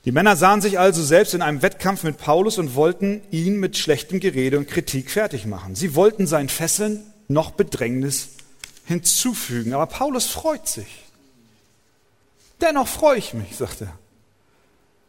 Die 0.05 0.11
Männer 0.11 0.35
sahen 0.35 0.61
sich 0.61 0.79
also 0.79 1.03
selbst 1.03 1.33
in 1.33 1.41
einem 1.41 1.61
Wettkampf 1.61 2.03
mit 2.03 2.17
Paulus 2.17 2.57
und 2.57 2.75
wollten 2.75 3.21
ihn 3.31 3.59
mit 3.59 3.77
schlechtem 3.77 4.19
Gerede 4.19 4.57
und 4.57 4.67
Kritik 4.67 5.11
fertig 5.11 5.45
machen. 5.45 5.75
Sie 5.75 5.93
wollten 5.95 6.25
seinen 6.25 6.49
Fesseln 6.49 7.01
noch 7.27 7.51
Bedrängnis 7.51 8.29
hinzufügen. 8.89 9.73
Aber 9.73 9.85
Paulus 9.85 10.25
freut 10.25 10.67
sich. 10.67 11.05
Dennoch 12.59 12.87
freue 12.87 13.19
ich 13.19 13.33
mich, 13.33 13.55
sagt 13.55 13.81
er. 13.81 13.97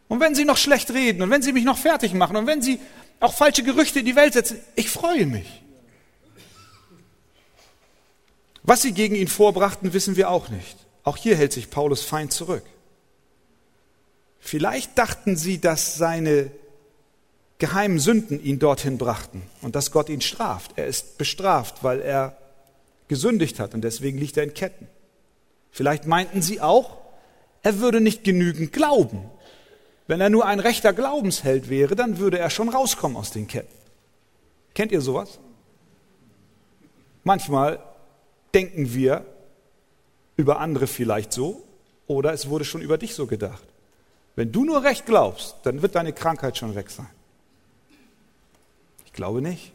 Und 0.07 0.21
wenn 0.21 0.35
sie 0.35 0.45
noch 0.45 0.59
schlecht 0.59 0.91
reden 0.93 1.23
und 1.23 1.31
wenn 1.31 1.43
sie 1.43 1.53
mich 1.53 1.65
noch 1.65 1.79
fertig 1.79 2.13
machen 2.13 2.37
und 2.37 2.47
wenn 2.47 2.63
sie 2.63 2.79
auch 3.19 3.33
falsche 3.33 3.63
Gerüchte 3.63 4.01
in 4.01 4.07
die 4.07 4.17
Welt 4.17 4.35
setzen, 4.35 4.61
ich 4.77 4.91
freue 4.91 5.27
mich. 5.27 5.63
Was 8.63 8.83
sie 8.83 8.93
gegen 8.93 9.15
ihn 9.15 9.29
vorbrachten, 9.29 9.93
wissen 9.93 10.17
wir 10.17 10.31
auch 10.31 10.51
nicht. 10.51 10.77
Auch 11.03 11.17
hier 11.17 11.37
hält 11.37 11.53
sich 11.53 11.71
Paulus 11.71 12.03
fein 12.03 12.31
zurück. 12.31 12.65
Vielleicht 14.41 14.99
dachten 14.99 15.37
sie, 15.37 15.59
dass 15.61 15.97
seine 15.97 16.51
geheimen 17.59 17.99
Sünden 17.99 18.43
ihn 18.43 18.59
dorthin 18.59 18.99
brachten 18.99 19.43
und 19.63 19.75
dass 19.75 19.91
Gott 19.91 20.09
ihn 20.11 20.21
straft. 20.21 20.73
Er 20.77 20.87
ist 20.87 21.19
bestraft, 21.19 21.83
weil 21.83 22.01
er 22.01 22.40
gesündigt 23.11 23.59
hat 23.59 23.75
und 23.75 23.83
deswegen 23.83 24.19
liegt 24.19 24.37
er 24.37 24.45
in 24.45 24.55
Ketten. 24.55 24.87
Vielleicht 25.73 26.07
meinten 26.07 26.43
sie 26.43 26.61
auch, 26.61 26.97
er 27.63 27.81
würde 27.81 28.01
nicht 28.01 28.23
genügend 28.23 28.73
glauben. 28.73 29.29
Wenn 30.07 30.21
er 30.21 30.31
nur 30.31 30.47
ein 30.47 30.61
rechter 30.61 30.93
Glaubensheld 30.93 31.69
wäre, 31.69 31.97
dann 31.97 32.19
würde 32.19 32.39
er 32.39 32.51
schon 32.51 32.69
rauskommen 32.69 33.17
aus 33.17 33.33
den 33.33 33.49
Ketten. 33.49 33.75
Kennt 34.75 34.93
ihr 34.93 35.01
sowas? 35.01 35.41
Manchmal 37.25 37.81
denken 38.55 38.95
wir 38.95 39.27
über 40.37 40.61
andere 40.61 40.87
vielleicht 40.87 41.33
so 41.33 41.65
oder 42.07 42.33
es 42.33 42.49
wurde 42.49 42.65
schon 42.65 42.81
über 42.81 42.97
dich 42.97 43.15
so 43.17 43.27
gedacht. 43.27 43.65
Wenn 44.37 44.53
du 44.53 44.65
nur 44.65 44.85
recht 44.85 45.05
glaubst, 45.05 45.57
dann 45.65 45.83
wird 45.83 45.97
deine 45.97 46.13
Krankheit 46.13 46.57
schon 46.57 46.77
weg 46.77 46.91
sein. 46.91 47.11
Ich 49.05 49.13
glaube 49.13 49.43
nicht. 49.43 49.73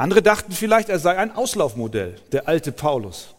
Andere 0.00 0.22
dachten 0.22 0.52
vielleicht, 0.52 0.88
er 0.88 0.98
sei 0.98 1.18
ein 1.18 1.30
Auslaufmodell, 1.30 2.16
der 2.32 2.48
alte 2.48 2.72
Paulus. 2.72 3.34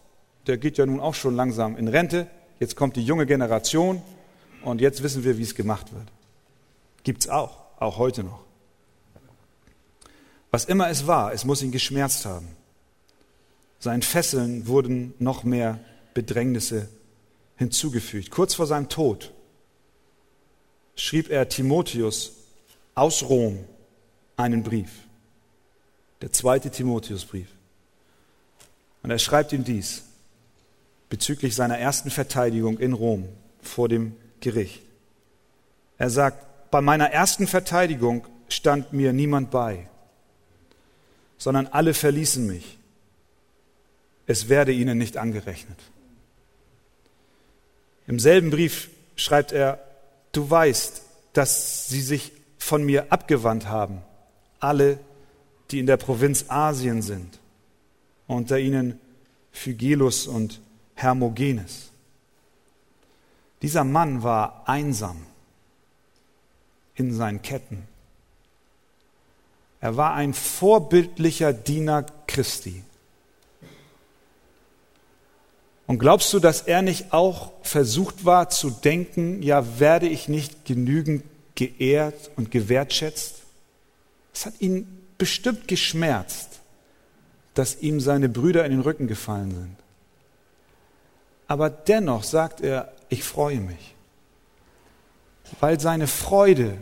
Der 0.46 0.58
geht 0.58 0.78
ja 0.78 0.86
nun 0.86 1.00
auch 1.00 1.16
schon 1.16 1.34
langsam 1.34 1.76
in 1.76 1.88
Rente. 1.88 2.28
Jetzt 2.60 2.76
kommt 2.76 2.94
die 2.94 3.02
junge 3.02 3.26
Generation 3.26 4.00
und 4.62 4.80
jetzt 4.80 5.02
wissen 5.02 5.24
wir, 5.24 5.38
wie 5.38 5.42
es 5.42 5.56
gemacht 5.56 5.92
wird. 5.92 6.06
Gibt's 7.02 7.28
auch, 7.28 7.58
auch 7.80 7.98
heute 7.98 8.22
noch. 8.22 8.44
Was 10.52 10.64
immer 10.64 10.88
es 10.88 11.08
war, 11.08 11.32
es 11.32 11.44
muss 11.44 11.62
ihn 11.62 11.72
geschmerzt 11.72 12.26
haben. 12.26 12.46
Seinen 13.80 14.02
Fesseln 14.02 14.68
wurden 14.68 15.14
noch 15.18 15.42
mehr 15.42 15.80
Bedrängnisse 16.14 16.88
hinzugefügt. 17.56 18.30
Kurz 18.30 18.54
vor 18.54 18.68
seinem 18.68 18.88
Tod 18.88 19.32
schrieb 20.94 21.28
er 21.28 21.48
Timotheus 21.48 22.34
aus 22.94 23.24
Rom 23.24 23.64
einen 24.36 24.62
Brief, 24.62 24.90
der 26.22 26.32
zweite 26.32 26.70
Timotheusbrief. 26.70 27.48
Und 29.02 29.10
er 29.10 29.18
schreibt 29.18 29.52
ihm 29.52 29.64
dies 29.64 30.04
bezüglich 31.10 31.54
seiner 31.54 31.76
ersten 31.76 32.10
Verteidigung 32.10 32.78
in 32.78 32.94
Rom 32.94 33.28
vor 33.60 33.88
dem 33.88 34.16
Gericht. 34.40 34.82
Er 35.98 36.08
sagt, 36.08 36.70
bei 36.70 36.80
meiner 36.80 37.10
ersten 37.10 37.46
Verteidigung 37.46 38.26
stand 38.48 38.94
mir 38.94 39.12
niemand 39.12 39.50
bei, 39.50 39.88
sondern 41.36 41.66
alle 41.66 41.92
verließen 41.92 42.46
mich 42.46 42.78
es 44.26 44.48
werde 44.48 44.72
ihnen 44.72 44.98
nicht 44.98 45.16
angerechnet. 45.16 45.78
Im 48.06 48.18
selben 48.18 48.50
Brief 48.50 48.90
schreibt 49.16 49.52
er, 49.52 49.78
du 50.32 50.48
weißt, 50.48 51.02
dass 51.32 51.88
sie 51.88 52.00
sich 52.00 52.32
von 52.58 52.84
mir 52.84 53.12
abgewandt 53.12 53.68
haben, 53.68 54.02
alle, 54.60 54.98
die 55.72 55.78
in 55.78 55.86
der 55.86 55.96
Provinz 55.96 56.44
Asien 56.48 57.02
sind, 57.02 57.38
unter 58.26 58.58
ihnen 58.58 59.00
Phygelus 59.52 60.26
und 60.26 60.60
Hermogenes. 60.94 61.90
Dieser 63.62 63.84
Mann 63.84 64.22
war 64.22 64.64
einsam 64.66 65.24
in 66.94 67.14
seinen 67.14 67.42
Ketten. 67.42 67.84
Er 69.80 69.96
war 69.96 70.14
ein 70.14 70.34
vorbildlicher 70.34 71.52
Diener 71.52 72.06
Christi. 72.26 72.84
Und 75.86 75.98
glaubst 75.98 76.32
du, 76.32 76.38
dass 76.38 76.62
er 76.62 76.82
nicht 76.82 77.12
auch 77.12 77.52
versucht 77.62 78.24
war 78.24 78.48
zu 78.48 78.70
denken, 78.70 79.42
ja, 79.42 79.78
werde 79.80 80.08
ich 80.08 80.28
nicht 80.28 80.64
genügend 80.64 81.24
geehrt 81.54 82.30
und 82.36 82.50
gewertschätzt? 82.50 83.42
Es 84.32 84.46
hat 84.46 84.54
ihn 84.60 85.01
bestimmt 85.22 85.68
geschmerzt, 85.68 86.58
dass 87.54 87.80
ihm 87.80 88.00
seine 88.00 88.28
Brüder 88.28 88.64
in 88.64 88.72
den 88.72 88.80
Rücken 88.80 89.06
gefallen 89.06 89.52
sind. 89.52 89.76
Aber 91.46 91.70
dennoch 91.70 92.24
sagt 92.24 92.60
er, 92.60 92.92
ich 93.08 93.22
freue 93.22 93.60
mich, 93.60 93.94
weil 95.60 95.78
seine 95.78 96.08
Freude 96.08 96.76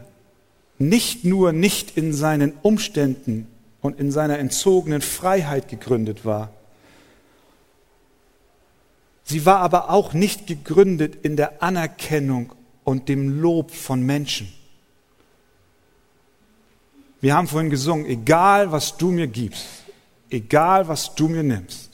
nicht 0.78 1.22
nur 1.26 1.52
nicht 1.52 1.98
in 1.98 2.14
seinen 2.14 2.54
Umständen 2.62 3.46
und 3.82 4.00
in 4.00 4.10
seiner 4.10 4.38
entzogenen 4.38 5.02
Freiheit 5.02 5.68
gegründet 5.68 6.24
war, 6.24 6.50
Sie 9.22 9.44
war 9.44 9.58
aber 9.58 9.90
auch 9.90 10.14
nicht 10.14 10.46
gegründet 10.46 11.14
in 11.22 11.36
der 11.36 11.62
Anerkennung 11.62 12.54
und 12.84 13.10
dem 13.10 13.42
Lob 13.42 13.70
von 13.70 14.00
Menschen. 14.02 14.50
Wir 17.20 17.34
haben 17.34 17.48
vorhin 17.48 17.70
gesungen, 17.70 18.06
egal 18.06 18.72
was 18.72 18.96
du 18.96 19.10
mir 19.10 19.26
gibst, 19.26 19.66
egal 20.30 20.88
was 20.88 21.14
du 21.14 21.28
mir 21.28 21.42
nimmst, 21.42 21.90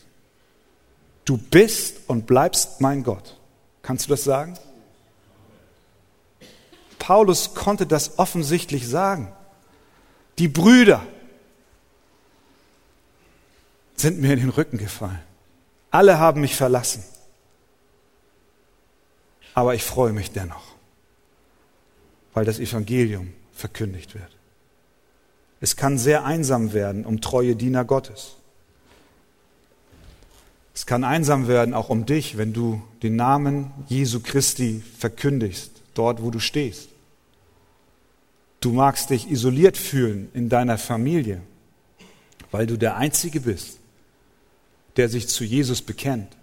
Du 1.27 1.37
bist 1.37 2.09
und 2.09 2.27
bleibst 2.27 2.81
mein 2.81 3.03
Gott. 3.03 3.37
Kannst 3.83 4.07
du 4.07 4.11
das 4.11 4.25
sagen? 4.25 4.57
Paulus 7.01 7.55
konnte 7.55 7.85
das 7.85 8.19
offensichtlich 8.19 8.89
sagen. 8.89 9.33
Die 10.39 10.49
Brüder 10.49 11.05
sind 13.97 14.21
mir 14.21 14.33
in 14.35 14.39
den 14.39 14.51
Rücken 14.51 14.79
gefallen. 14.79 15.21
Alle 15.91 16.19
haben 16.19 16.41
mich 16.41 16.55
verlassen. 16.55 17.03
Aber 19.53 19.75
ich 19.75 19.83
freue 19.83 20.13
mich 20.13 20.31
dennoch, 20.31 20.75
weil 22.35 22.45
das 22.45 22.61
Evangelium 22.61 23.33
verkündigt 23.53 24.15
wird. 24.15 24.36
Es 25.61 25.77
kann 25.77 25.99
sehr 25.99 26.25
einsam 26.25 26.73
werden 26.73 27.05
um 27.05 27.21
treue 27.21 27.57
Diener 27.57 27.85
Gottes. 27.85 28.37
Es 30.75 30.85
kann 30.85 31.05
einsam 31.05 31.49
werden 31.49 31.73
auch 31.73 31.89
um 31.89 32.05
dich, 32.05 32.37
wenn 32.37 32.53
du 32.53 32.83
den 33.03 33.17
Namen 33.17 33.73
Jesu 33.89 34.21
Christi 34.21 34.83
verkündigst, 34.99 35.71
dort 35.95 36.23
wo 36.23 36.31
du 36.31 36.39
stehst. 36.39 36.91
Du 38.61 38.73
magst 38.73 39.11
dich 39.11 39.31
isoliert 39.31 39.79
fühlen 39.79 40.29
in 40.35 40.49
deiner 40.49 40.77
Familie, 40.77 41.41
weil 42.51 42.67
du 42.67 42.77
der 42.77 42.97
Einzige 42.97 43.41
bist, 43.41 43.79
der 44.97 45.09
sich 45.09 45.29
zu 45.29 45.45
Jesus 45.45 45.81
bekennt. 45.83 46.37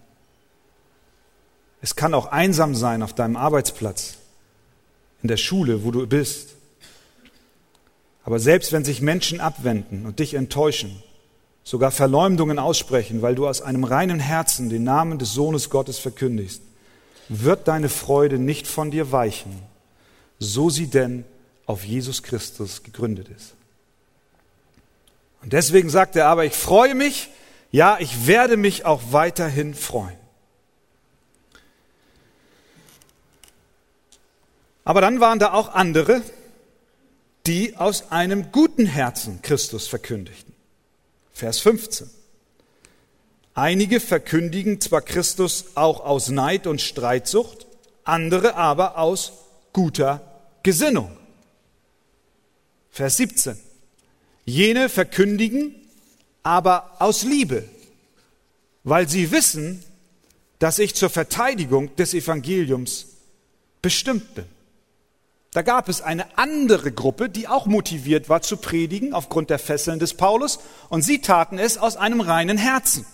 Es 1.82 1.96
kann 1.96 2.14
auch 2.14 2.28
einsam 2.28 2.76
sein 2.76 3.04
auf 3.04 3.14
deinem 3.14 3.36
Arbeitsplatz, 3.36 4.18
in 5.22 5.28
der 5.28 5.38
Schule, 5.38 5.84
wo 5.84 5.92
du 5.92 6.08
bist. 6.08 6.56
Aber 8.24 8.40
selbst 8.40 8.72
wenn 8.72 8.86
sich 8.86 9.02
Menschen 9.02 9.42
abwenden 9.42 10.06
und 10.06 10.20
dich 10.20 10.34
enttäuschen, 10.34 11.04
sogar 11.64 11.92
Verleumdungen 11.92 12.60
aussprechen, 12.60 13.22
weil 13.22 13.36
du 13.36 13.48
aus 13.48 13.62
einem 13.62 13.84
reinen 13.84 14.20
Herzen 14.20 14.70
den 14.70 14.84
Namen 14.84 15.20
des 15.20 15.34
Sohnes 15.34 15.70
Gottes 15.70 16.00
verkündigst, 16.00 16.62
wird 17.30 17.68
deine 17.68 17.90
Freude 17.90 18.38
nicht 18.38 18.68
von 18.68 18.92
dir 18.92 19.12
weichen, 19.12 19.62
so 20.40 20.70
sie 20.70 20.88
denn 20.88 21.26
auf 21.66 21.86
Jesus 21.86 22.24
Christus 22.24 22.84
gegründet 22.84 23.30
ist. 23.30 23.56
Und 25.42 25.54
deswegen 25.54 25.90
sagt 25.90 26.16
er 26.16 26.28
aber, 26.28 26.46
ich 26.46 26.54
freue 26.54 26.96
mich, 26.96 27.30
ja, 27.72 27.98
ich 28.00 28.28
werde 28.28 28.56
mich 28.56 28.86
auch 28.86 29.02
weiterhin 29.12 29.74
freuen. 29.74 30.18
Aber 34.86 35.02
dann 35.02 35.20
waren 35.20 35.40
da 35.40 35.54
auch 35.54 35.74
andere, 35.74 36.22
die 37.46 37.76
aus 37.76 38.12
einem 38.12 38.52
guten 38.52 38.86
Herzen 38.86 39.42
Christus 39.42 39.88
verkündigten. 39.88 40.54
Vers 41.34 41.60
15. 41.60 42.10
Einige 43.54 44.00
verkündigen 44.00 44.80
zwar 44.82 45.02
Christus 45.02 45.66
auch 45.76 46.00
aus 46.00 46.30
Neid 46.30 46.68
und 46.68 46.82
Streitsucht, 46.82 47.68
andere 48.04 48.56
aber 48.56 48.98
aus 48.98 49.34
guter 49.74 50.22
Gesinnung. 50.64 51.16
Vers 52.90 53.18
17. 53.18 53.58
Jene 54.46 54.90
verkündigen 54.90 55.76
aber 56.44 56.96
aus 57.00 57.24
Liebe, 57.24 57.66
weil 58.84 59.08
sie 59.08 59.32
wissen, 59.32 59.84
dass 60.60 60.80
ich 60.80 60.96
zur 60.96 61.10
Verteidigung 61.10 61.96
des 61.96 62.14
Evangeliums 62.14 63.08
bestimmt 63.82 64.36
bin. 64.36 64.46
Da 65.54 65.62
gab 65.62 65.88
es 65.88 66.02
eine 66.02 66.38
andere 66.38 66.92
Gruppe, 66.92 67.30
die 67.30 67.48
auch 67.48 67.68
motiviert 67.68 68.28
war 68.28 68.42
zu 68.42 68.58
predigen 68.58 69.14
aufgrund 69.14 69.52
der 69.52 69.60
Fesseln 69.60 70.00
des 70.00 70.16
Paulus, 70.16 70.60
und 70.90 71.04
sie 71.04 71.20
taten 71.20 71.60
es 71.60 71.78
aus 71.78 71.96
einem 71.96 72.22
reinen 72.22 72.58
Herzen. 72.58 73.06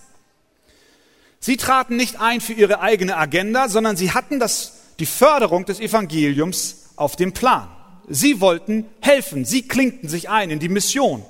Sie 1.42 1.58
traten 1.58 1.96
nicht 1.96 2.20
ein 2.20 2.42
für 2.42 2.54
ihre 2.54 2.80
eigene 2.80 3.18
Agenda, 3.18 3.70
sondern 3.70 3.98
sie 3.98 4.12
hatten 4.12 4.40
das, 4.40 4.74
die 5.00 5.06
Förderung 5.06 5.66
des 5.66 5.80
Evangeliums 5.80 6.90
auf 6.96 7.16
dem 7.16 7.34
Plan. 7.34 7.70
Sie 8.08 8.42
wollten 8.42 8.86
helfen, 9.02 9.46
sie 9.46 9.68
klinkten 9.68 10.10
sich 10.10 10.30
ein 10.30 10.50
in 10.50 10.60
die 10.60 10.70
Mission. 10.70 11.24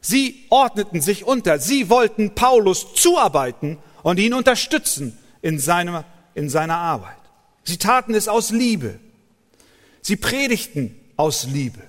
Sie 0.00 0.46
ordneten 0.50 1.00
sich 1.00 1.24
unter, 1.24 1.58
sie 1.58 1.88
wollten 1.88 2.34
Paulus 2.34 2.94
zuarbeiten 2.94 3.78
und 4.02 4.18
ihn 4.18 4.34
unterstützen 4.34 5.18
in, 5.42 5.58
seiner 5.58 6.04
in 6.34 6.48
seiner 6.48 6.76
Arbeit. 6.76 7.16
Sie 7.64 7.76
taten 7.76 8.14
es 8.14 8.28
aus 8.28 8.50
Liebe. 8.50 8.98
Sie 10.02 10.16
predigten 10.16 10.98
aus 11.16 11.44
Liebe. 11.44 11.80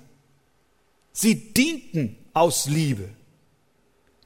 Sie 1.11 1.53
dienten 1.53 2.15
aus 2.33 2.65
Liebe. 2.65 3.09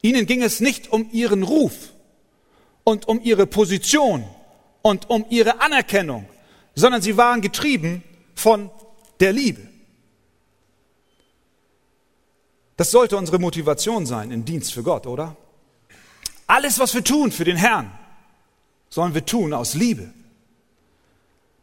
Ihnen 0.02 0.26
ging 0.26 0.44
es 0.44 0.60
nicht 0.60 0.92
um 0.92 1.10
ihren 1.12 1.44
Ruf 1.44 1.94
und 2.84 3.08
um 3.08 3.20
ihre 3.22 3.48
Position 3.48 4.26
und 4.82 5.10
um 5.10 5.26
ihre 5.30 5.62
Anerkennung, 5.62 6.28
sondern 6.76 7.02
sie 7.02 7.18
waren 7.18 7.42
getrieben 7.42 8.04
von 8.36 8.70
der 9.20 9.34
Liebe. 9.34 9.68
Das 12.78 12.92
sollte 12.92 13.18
unsere 13.18 13.40
Motivation 13.40 14.06
sein 14.06 14.32
im 14.32 14.46
Dienst 14.46 14.74
für 14.74 14.84
Gott, 14.84 15.08
oder? 15.08 15.36
Alles, 16.46 16.78
was 16.80 16.94
wir 16.94 17.04
tun 17.04 17.32
für 17.32 17.44
den 17.44 17.58
Herrn, 17.58 17.92
sollen 18.90 19.14
wir 19.14 19.26
tun 19.26 19.54
aus 19.54 19.74
Liebe. 19.74 20.14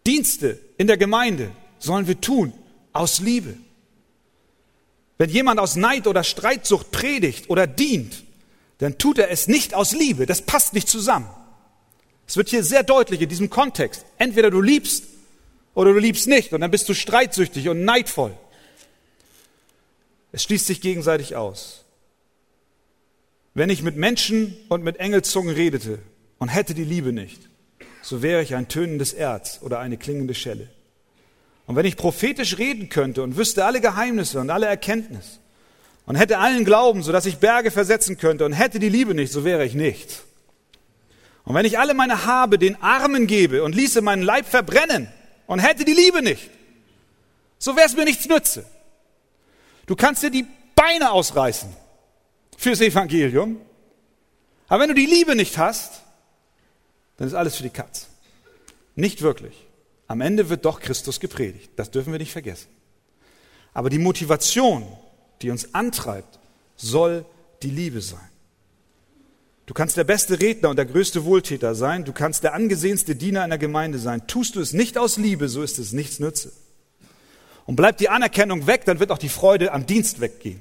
Dienste 0.06 0.58
in 0.76 0.86
der 0.86 0.96
Gemeinde 0.96 1.52
sollen 1.78 2.06
wir 2.06 2.20
tun 2.20 2.52
aus 2.92 3.20
Liebe. 3.20 3.56
Wenn 5.18 5.30
jemand 5.30 5.60
aus 5.60 5.76
Neid 5.76 6.06
oder 6.06 6.24
Streitsucht 6.24 6.90
predigt 6.90 7.50
oder 7.50 7.66
dient, 7.66 8.24
dann 8.78 8.98
tut 8.98 9.18
er 9.18 9.30
es 9.30 9.46
nicht 9.46 9.74
aus 9.74 9.92
Liebe. 9.92 10.26
Das 10.26 10.42
passt 10.42 10.74
nicht 10.74 10.88
zusammen. 10.88 11.28
Es 12.26 12.36
wird 12.36 12.48
hier 12.48 12.64
sehr 12.64 12.82
deutlich 12.82 13.20
in 13.20 13.28
diesem 13.28 13.50
Kontext. 13.50 14.04
Entweder 14.18 14.50
du 14.50 14.60
liebst 14.60 15.04
oder 15.74 15.92
du 15.92 15.98
liebst 15.98 16.26
nicht 16.26 16.52
und 16.52 16.60
dann 16.60 16.70
bist 16.70 16.88
du 16.88 16.94
streitsüchtig 16.94 17.68
und 17.68 17.84
neidvoll. 17.84 18.36
Es 20.32 20.42
schließt 20.42 20.66
sich 20.66 20.80
gegenseitig 20.80 21.36
aus. 21.36 21.84
Wenn 23.54 23.70
ich 23.70 23.82
mit 23.82 23.96
Menschen 23.96 24.56
und 24.68 24.82
mit 24.82 24.96
Engelzungen 24.96 25.54
redete 25.54 26.00
und 26.38 26.48
hätte 26.48 26.74
die 26.74 26.84
Liebe 26.84 27.12
nicht, 27.12 27.40
so 28.02 28.20
wäre 28.20 28.42
ich 28.42 28.56
ein 28.56 28.68
tönendes 28.68 29.12
Erz 29.12 29.60
oder 29.62 29.78
eine 29.78 29.96
klingende 29.96 30.34
Schelle. 30.34 30.68
Und 31.66 31.76
wenn 31.76 31.86
ich 31.86 31.96
prophetisch 31.96 32.58
reden 32.58 32.88
könnte 32.88 33.22
und 33.22 33.36
wüsste 33.36 33.64
alle 33.64 33.80
Geheimnisse 33.80 34.40
und 34.40 34.50
alle 34.50 34.66
Erkenntnis 34.66 35.40
und 36.06 36.16
hätte 36.16 36.38
allen 36.38 36.64
Glauben, 36.64 37.02
so 37.02 37.10
dass 37.12 37.26
ich 37.26 37.38
Berge 37.38 37.70
versetzen 37.70 38.18
könnte 38.18 38.44
und 38.44 38.52
hätte 38.52 38.78
die 38.78 38.90
Liebe 38.90 39.14
nicht, 39.14 39.32
so 39.32 39.44
wäre 39.44 39.64
ich 39.64 39.74
nichts. 39.74 40.24
Und 41.44 41.54
wenn 41.54 41.64
ich 41.64 41.78
alle 41.78 41.94
meine 41.94 42.26
Habe 42.26 42.58
den 42.58 42.80
Armen 42.82 43.26
gebe 43.26 43.62
und 43.64 43.74
ließe 43.74 44.02
meinen 44.02 44.22
Leib 44.22 44.46
verbrennen 44.46 45.08
und 45.46 45.58
hätte 45.58 45.84
die 45.84 45.92
Liebe 45.92 46.22
nicht, 46.22 46.50
so 47.58 47.76
wäre 47.76 47.86
es 47.86 47.96
mir 47.96 48.04
nichts 48.04 48.28
nütze. 48.28 48.64
Du 49.86 49.96
kannst 49.96 50.22
dir 50.22 50.30
die 50.30 50.46
Beine 50.74 51.12
ausreißen 51.12 51.74
fürs 52.56 52.80
Evangelium, 52.80 53.60
aber 54.68 54.82
wenn 54.82 54.88
du 54.88 54.94
die 54.94 55.06
Liebe 55.06 55.36
nicht 55.36 55.58
hast, 55.58 56.02
dann 57.16 57.28
ist 57.28 57.34
alles 57.34 57.56
für 57.56 57.62
die 57.62 57.70
Katz. 57.70 58.08
Nicht 58.96 59.22
wirklich. 59.22 59.66
Am 60.06 60.20
Ende 60.20 60.48
wird 60.48 60.64
doch 60.64 60.80
Christus 60.80 61.20
gepredigt. 61.20 61.70
Das 61.76 61.90
dürfen 61.90 62.12
wir 62.12 62.18
nicht 62.18 62.32
vergessen. 62.32 62.68
Aber 63.72 63.90
die 63.90 63.98
Motivation, 63.98 64.86
die 65.42 65.50
uns 65.50 65.74
antreibt, 65.74 66.38
soll 66.76 67.24
die 67.62 67.70
Liebe 67.70 68.00
sein. 68.00 68.28
Du 69.66 69.72
kannst 69.72 69.96
der 69.96 70.04
beste 70.04 70.40
Redner 70.40 70.70
und 70.70 70.76
der 70.76 70.84
größte 70.84 71.24
Wohltäter 71.24 71.74
sein. 71.74 72.04
Du 72.04 72.12
kannst 72.12 72.44
der 72.44 72.52
angesehenste 72.52 73.16
Diener 73.16 73.42
einer 73.42 73.56
Gemeinde 73.56 73.98
sein. 73.98 74.26
Tust 74.26 74.56
du 74.56 74.60
es 74.60 74.74
nicht 74.74 74.98
aus 74.98 75.16
Liebe, 75.16 75.48
so 75.48 75.62
ist 75.62 75.78
es 75.78 75.92
nichts 75.92 76.20
nütze. 76.20 76.52
Und 77.64 77.76
bleibt 77.76 78.00
die 78.00 78.10
Anerkennung 78.10 78.66
weg, 78.66 78.84
dann 78.84 79.00
wird 79.00 79.10
auch 79.10 79.18
die 79.18 79.30
Freude 79.30 79.72
am 79.72 79.86
Dienst 79.86 80.20
weggehen. 80.20 80.60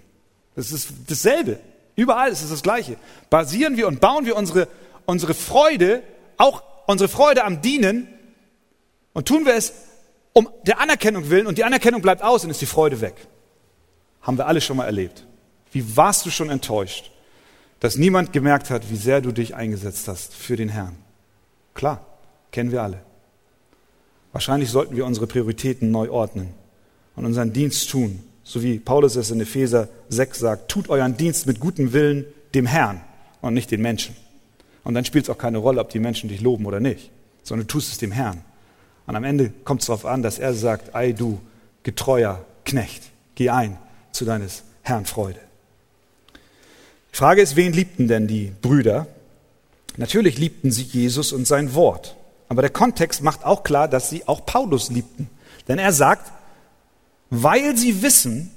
Das 0.56 0.72
ist 0.72 0.90
dasselbe. 1.08 1.60
Überall 1.98 2.32
ist 2.32 2.44
es 2.44 2.50
das 2.50 2.64
Gleiche. 2.64 2.96
Basieren 3.30 3.76
wir 3.76 3.88
und 3.88 4.00
bauen 4.00 4.26
wir 4.26 4.38
unsere, 4.38 4.70
unsere 5.06 5.34
Freude, 5.34 6.02
auch 6.38 6.64
unsere 6.88 7.10
Freude 7.10 7.44
am 7.44 7.62
Dienen 7.62 8.08
und 9.14 9.28
tun 9.28 9.46
wir 9.46 9.56
es 9.56 9.74
um 10.34 10.50
der 10.66 10.80
Anerkennung 10.80 11.30
willen 11.30 11.48
und 11.48 11.58
die 11.58 11.64
Anerkennung 11.64 12.02
bleibt 12.02 12.24
aus 12.24 12.44
und 12.44 12.50
ist 12.50 12.62
die 12.62 12.66
Freude 12.66 13.02
weg. 13.02 13.16
Haben 14.22 14.38
wir 14.38 14.48
alle 14.48 14.62
schon 14.62 14.78
mal 14.78 14.86
erlebt. 14.86 15.26
Wie 15.72 15.96
warst 15.96 16.26
du 16.26 16.32
schon 16.32 16.50
enttäuscht, 16.50 17.12
dass 17.80 17.98
niemand 17.98 18.34
gemerkt 18.34 18.70
hat, 18.70 18.90
wie 18.90 18.96
sehr 18.96 19.22
du 19.22 19.32
dich 19.32 19.56
eingesetzt 19.56 20.08
hast 20.08 20.34
für 20.34 20.56
den 20.56 20.70
Herrn? 20.70 20.96
Klar, 21.74 22.06
kennen 22.52 22.72
wir 22.72 22.82
alle. 22.82 23.02
Wahrscheinlich 24.32 24.72
sollten 24.72 24.96
wir 24.96 25.06
unsere 25.06 25.28
Prioritäten 25.28 25.92
neu 25.92 26.10
ordnen 26.10 26.54
und 27.16 27.26
unseren 27.26 27.54
Dienst 27.54 27.90
tun, 27.90 28.24
so 28.44 28.64
wie 28.64 28.80
Paulus 28.80 29.16
es 29.16 29.32
in 29.32 29.40
Epheser 29.40 29.90
6 30.10 30.40
sagt, 30.40 30.72
tut 30.72 30.90
euren 30.90 31.18
Dienst 31.18 31.46
mit 31.46 31.60
gutem 31.60 31.94
Willen 31.94 32.26
dem 32.56 32.66
Herrn 32.66 33.02
und 33.42 33.54
nicht 33.54 33.70
den 33.70 33.82
Menschen. 33.82 34.16
Und 34.84 34.96
dann 34.96 35.06
spielt 35.06 35.26
es 35.26 35.30
auch 35.30 35.38
keine 35.38 35.60
Rolle, 35.60 35.80
ob 35.80 35.90
die 35.90 36.00
Menschen 36.00 36.30
dich 36.30 36.42
loben 36.42 36.66
oder 36.66 36.80
nicht, 36.80 37.12
sondern 37.44 37.68
du 37.68 37.74
tust 37.74 37.92
es 37.92 37.98
dem 38.00 38.12
Herrn. 38.12 38.44
Und 39.06 39.16
am 39.16 39.24
Ende 39.24 39.52
kommt 39.66 39.82
es 39.82 39.88
darauf 39.88 40.06
an, 40.06 40.22
dass 40.22 40.40
er 40.40 40.54
sagt, 40.54 40.96
ei 40.96 41.12
du 41.12 41.40
getreuer 41.84 42.46
Knecht, 42.66 43.04
geh 43.36 43.50
ein 43.50 43.78
zu 44.12 44.26
deines 44.26 44.64
Herrn 44.82 45.06
Freude. 45.06 45.40
Die 47.12 47.18
Frage 47.18 47.42
ist, 47.42 47.56
wen 47.56 47.74
liebten 47.74 48.08
denn 48.08 48.28
die 48.28 48.54
Brüder? 48.62 49.08
Natürlich 49.98 50.38
liebten 50.38 50.72
sie 50.72 50.84
Jesus 50.84 51.34
und 51.34 51.46
sein 51.46 51.76
Wort. 51.76 52.16
Aber 52.50 52.62
der 52.62 52.72
Kontext 52.72 53.22
macht 53.22 53.44
auch 53.46 53.64
klar, 53.64 53.88
dass 53.88 54.10
sie 54.10 54.28
auch 54.28 54.46
Paulus 54.46 54.90
liebten. 54.90 55.30
Denn 55.68 55.80
er 55.80 55.94
sagt, 55.94 56.32
weil 57.30 57.78
sie 57.78 58.02
wissen, 58.02 58.52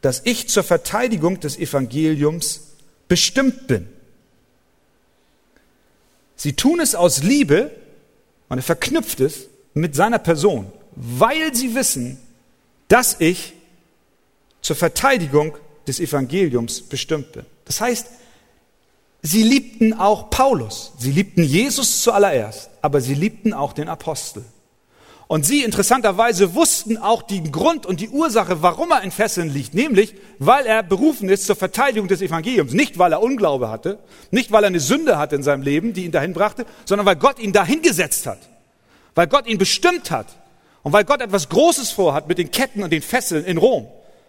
dass 0.00 0.22
ich 0.24 0.48
zur 0.48 0.64
Verteidigung 0.64 1.40
des 1.40 1.58
Evangeliums 1.58 2.62
bestimmt 3.08 3.66
bin. 3.66 3.88
Sie 6.36 6.54
tun 6.54 6.80
es 6.80 6.94
aus 6.94 7.22
Liebe 7.22 7.70
und 8.48 8.58
er 8.58 8.62
verknüpft 8.62 9.20
es 9.20 9.49
mit 9.74 9.94
seiner 9.94 10.18
Person, 10.18 10.70
weil 10.96 11.54
sie 11.54 11.74
wissen, 11.74 12.18
dass 12.88 13.20
ich 13.20 13.54
zur 14.62 14.76
Verteidigung 14.76 15.56
des 15.86 16.00
Evangeliums 16.00 16.82
bestimmt 16.82 17.32
bin. 17.32 17.46
Das 17.64 17.80
heißt, 17.80 18.06
sie 19.22 19.42
liebten 19.42 19.94
auch 19.94 20.30
Paulus, 20.30 20.92
sie 20.98 21.12
liebten 21.12 21.42
Jesus 21.42 22.02
zuallererst, 22.02 22.70
aber 22.82 23.00
sie 23.00 23.14
liebten 23.14 23.52
auch 23.52 23.72
den 23.72 23.88
Apostel. 23.88 24.44
Und 25.30 25.46
sie 25.46 25.62
interessanterweise 25.62 26.56
wussten 26.56 26.98
auch 26.98 27.22
den 27.22 27.52
Grund 27.52 27.86
und 27.86 28.00
die 28.00 28.08
Ursache, 28.08 28.62
warum 28.62 28.90
er 28.90 29.02
in 29.02 29.12
Fesseln 29.12 29.48
liegt, 29.48 29.74
nämlich 29.74 30.16
weil 30.40 30.66
er 30.66 30.82
berufen 30.82 31.28
ist 31.28 31.46
zur 31.46 31.54
Verteidigung 31.54 32.08
des 32.08 32.20
Evangeliums. 32.20 32.72
Nicht, 32.72 32.98
weil 32.98 33.12
er 33.12 33.22
Unglaube 33.22 33.70
hatte, 33.70 34.00
nicht, 34.32 34.50
weil 34.50 34.64
er 34.64 34.66
eine 34.66 34.80
Sünde 34.80 35.18
hatte 35.18 35.36
in 35.36 35.44
seinem 35.44 35.62
Leben, 35.62 35.92
die 35.92 36.04
ihn 36.04 36.10
dahin 36.10 36.32
brachte, 36.32 36.66
sondern 36.84 37.06
weil 37.06 37.14
Gott 37.14 37.38
ihn 37.38 37.52
dahin 37.52 37.80
gesetzt 37.80 38.26
hat, 38.26 38.40
weil 39.20 39.26
Gott 39.26 39.46
ihn 39.46 39.58
bestimmt 39.58 40.10
hat 40.10 40.28
und 40.82 40.94
weil 40.94 41.04
Gott 41.04 41.20
etwas 41.20 41.50
Großes 41.50 41.90
vorhat 41.90 42.26
mit 42.26 42.38
den 42.38 42.50
Ketten 42.50 42.82
und 42.82 42.88
den 42.88 43.02
Fesseln 43.02 43.44
in 43.44 43.58
Rom, 43.58 43.86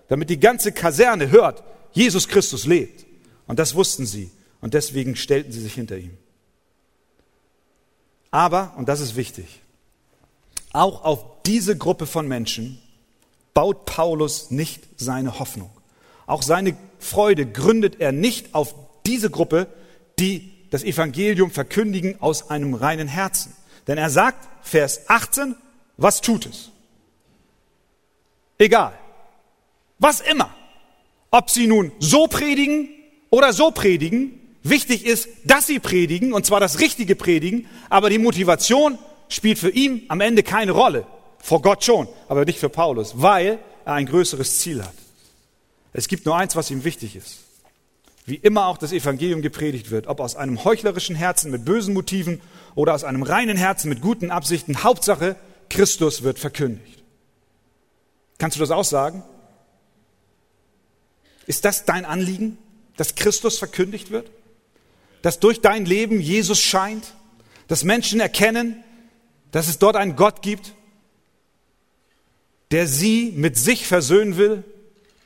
damit 0.09 0.29
die 0.29 0.37
ganze 0.37 0.73
Kaserne 0.73 1.31
hört, 1.31 1.63
Jesus 1.93 2.27
Christus 2.27 2.65
lebt. 2.65 3.05
Und 3.47 3.57
das 3.57 3.73
wussten 3.73 4.05
sie 4.05 4.31
und 4.59 4.73
deswegen 4.73 5.15
stellten 5.15 5.53
sie 5.53 5.61
sich 5.61 5.75
hinter 5.75 5.97
ihm. 5.97 6.17
Aber, 8.31 8.73
und 8.75 8.89
das 8.89 8.99
ist 8.99 9.15
wichtig, 9.15 9.61
auch 10.73 11.05
auf 11.05 11.23
diese 11.45 11.77
Gruppe 11.77 12.05
von 12.05 12.27
Menschen 12.27 12.77
baut 13.53 13.85
Paulus 13.85 14.51
nicht 14.51 14.83
seine 14.97 15.39
Hoffnung. 15.39 15.69
Auch 16.25 16.41
seine 16.41 16.75
Freude 16.99 17.45
gründet 17.45 18.01
er 18.01 18.11
nicht 18.11 18.53
auf 18.53 18.75
diese 19.05 19.29
Gruppe, 19.29 19.67
die 20.19 20.51
das 20.69 20.83
Evangelium 20.83 21.49
verkündigen 21.49 22.19
aus 22.19 22.49
einem 22.49 22.73
reinen 22.73 23.07
Herzen. 23.07 23.53
Denn 23.87 23.97
er 23.97 24.09
sagt, 24.09 24.47
Vers 24.63 25.09
18, 25.09 25.55
was 25.97 26.21
tut 26.21 26.45
es? 26.45 26.69
Egal. 28.57 28.93
Was 29.99 30.21
immer. 30.21 30.53
Ob 31.31 31.49
sie 31.49 31.67
nun 31.67 31.91
so 31.99 32.27
predigen 32.27 32.89
oder 33.29 33.53
so 33.53 33.71
predigen, 33.71 34.39
wichtig 34.63 35.05
ist, 35.05 35.29
dass 35.45 35.67
sie 35.67 35.79
predigen, 35.79 36.33
und 36.33 36.45
zwar 36.45 36.59
das 36.59 36.79
richtige 36.79 37.15
Predigen, 37.15 37.67
aber 37.89 38.09
die 38.09 38.19
Motivation 38.19 38.97
spielt 39.29 39.57
für 39.57 39.69
ihn 39.69 40.03
am 40.09 40.21
Ende 40.21 40.43
keine 40.43 40.73
Rolle. 40.73 41.07
Vor 41.39 41.61
Gott 41.61 41.83
schon, 41.83 42.07
aber 42.27 42.45
nicht 42.45 42.59
für 42.59 42.69
Paulus, 42.69 43.13
weil 43.15 43.59
er 43.85 43.93
ein 43.93 44.05
größeres 44.05 44.59
Ziel 44.59 44.83
hat. 44.83 44.93
Es 45.93 46.07
gibt 46.07 46.25
nur 46.25 46.35
eins, 46.35 46.55
was 46.55 46.69
ihm 46.69 46.83
wichtig 46.83 47.15
ist. 47.15 47.39
Wie 48.31 48.37
immer 48.37 48.67
auch 48.67 48.77
das 48.77 48.93
Evangelium 48.93 49.41
gepredigt 49.41 49.91
wird, 49.91 50.07
ob 50.07 50.21
aus 50.21 50.37
einem 50.37 50.63
heuchlerischen 50.63 51.17
Herzen 51.17 51.51
mit 51.51 51.65
bösen 51.65 51.93
Motiven 51.93 52.39
oder 52.75 52.93
aus 52.93 53.03
einem 53.03 53.23
reinen 53.23 53.57
Herzen 53.57 53.89
mit 53.89 53.99
guten 53.99 54.31
Absichten, 54.31 54.85
Hauptsache, 54.85 55.35
Christus 55.69 56.23
wird 56.23 56.39
verkündigt. 56.39 57.03
Kannst 58.37 58.55
du 58.55 58.61
das 58.61 58.71
auch 58.71 58.85
sagen? 58.85 59.21
Ist 61.45 61.65
das 61.65 61.83
dein 61.83 62.05
Anliegen, 62.05 62.57
dass 62.95 63.15
Christus 63.15 63.59
verkündigt 63.59 64.11
wird? 64.11 64.31
Dass 65.23 65.41
durch 65.41 65.59
dein 65.59 65.85
Leben 65.85 66.21
Jesus 66.21 66.61
scheint? 66.61 67.15
Dass 67.67 67.83
Menschen 67.83 68.21
erkennen, 68.21 68.81
dass 69.51 69.67
es 69.67 69.77
dort 69.77 69.97
einen 69.97 70.15
Gott 70.15 70.41
gibt, 70.41 70.73
der 72.71 72.87
sie 72.87 73.33
mit 73.35 73.57
sich 73.57 73.85
versöhnen 73.85 74.37
will, 74.37 74.63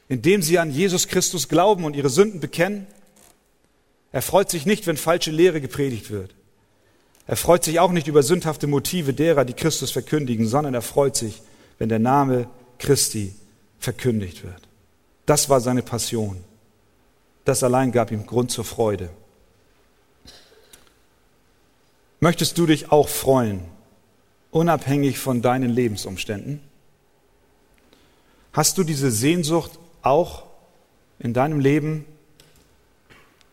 indem 0.10 0.41
sie 0.41 0.58
an 0.58 0.72
Jesus 0.72 1.08
Christus 1.08 1.49
glauben 1.49 1.84
und 1.84 1.95
ihre 1.95 2.10
Sünden 2.10 2.39
bekennen. 2.39 2.88
Er 4.16 4.22
freut 4.22 4.49
sich 4.49 4.66
nicht, 4.66 4.88
wenn 4.88 4.95
falsche 4.95 5.30
Lehre 5.30 5.59
gepredigt 5.59 6.09
wird. 6.09 6.34
Er 7.28 7.36
freut 7.36 7.66
sich 7.66 7.82
auch 7.82 7.91
nicht 7.91 8.07
über 8.07 8.24
sündhafte 8.24 8.66
Motive 8.66 9.13
derer, 9.13 9.43
die 9.43 9.51
Christus 9.51 9.91
verkündigen, 9.91 10.47
sondern 10.47 10.74
er 10.74 10.82
freut 10.82 11.18
sich, 11.18 11.41
wenn 11.80 11.89
der 11.89 11.99
Name 11.99 12.47
Christi 12.80 13.36
verkündigt 13.78 14.45
wird. 14.45 14.70
Das 15.26 15.49
war 15.49 15.59
seine 15.59 15.82
Passion. 15.82 16.41
Das 17.43 17.61
allein 17.61 17.91
gab 17.91 18.09
ihm 18.09 18.26
Grund 18.26 18.51
zur 18.51 18.63
Freude. 18.63 19.09
Möchtest 22.22 22.57
du 22.57 22.68
dich 22.68 22.93
auch 22.93 23.09
freuen 23.09 23.66
unabhängig 24.49 25.20
von 25.20 25.41
deinen 25.41 25.72
Lebensumständen? 25.72 26.61
Hast 28.53 28.78
du 28.78 28.86
diese 28.86 29.11
Sehnsucht 29.11 29.72
auch 30.03 30.43
in 31.20 31.34
deinem 31.34 31.59
Leben, 31.59 32.05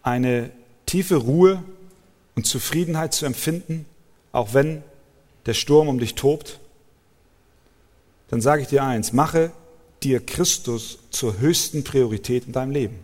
eine 0.03 0.51
tiefe 0.87 1.17
Ruhe 1.17 1.63
und 2.35 2.47
Zufriedenheit 2.47 3.15
zu 3.15 3.27
empfinden, 3.27 3.87
auch 4.33 4.55
wenn 4.55 4.83
der 5.47 5.55
Sturm 5.55 5.89
um 5.89 5.99
dich 5.99 6.15
tobt? 6.15 6.61
Dann 8.29 8.41
sage 8.41 8.63
ich 8.63 8.69
dir 8.69 8.83
eins, 8.83 9.13
mache 9.13 9.53
dir 10.03 10.25
Christus 10.25 10.99
zur 11.11 11.39
höchsten 11.39 11.85
Priorität 11.85 12.47
in 12.47 12.53
deinem 12.53 12.73
Leben. 12.73 12.99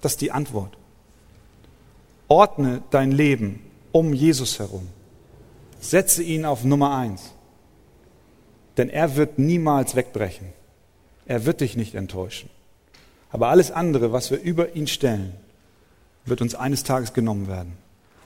Das 0.00 0.12
ist 0.12 0.20
die 0.20 0.32
Antwort. 0.32 0.76
Ordne 2.28 2.82
dein 2.90 3.12
Leben 3.12 3.60
um 3.92 4.12
Jesus 4.12 4.58
herum. 4.58 4.88
Setze 5.80 6.22
ihn 6.22 6.44
auf 6.44 6.64
Nummer 6.64 6.96
eins. 6.96 7.32
Denn 8.76 8.88
er 8.88 9.16
wird 9.16 9.38
niemals 9.38 9.94
wegbrechen. 9.94 10.48
Er 11.26 11.44
wird 11.44 11.60
dich 11.60 11.76
nicht 11.76 11.94
enttäuschen. 11.94 12.48
Aber 13.30 13.48
alles 13.48 13.70
andere, 13.70 14.12
was 14.12 14.30
wir 14.30 14.40
über 14.40 14.74
ihn 14.74 14.86
stellen, 14.86 15.34
wird 16.24 16.40
uns 16.40 16.54
eines 16.54 16.84
Tages 16.84 17.12
genommen 17.12 17.48
werden. 17.48 17.72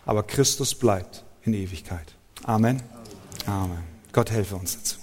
Aber 0.05 0.22
Christus 0.22 0.74
bleibt 0.74 1.24
in 1.44 1.55
Ewigkeit. 1.55 2.14
Amen. 2.44 2.82
Amen. 3.47 3.84
Gott 4.12 4.30
helfe 4.30 4.57
uns 4.57 4.76
dazu. 4.76 4.97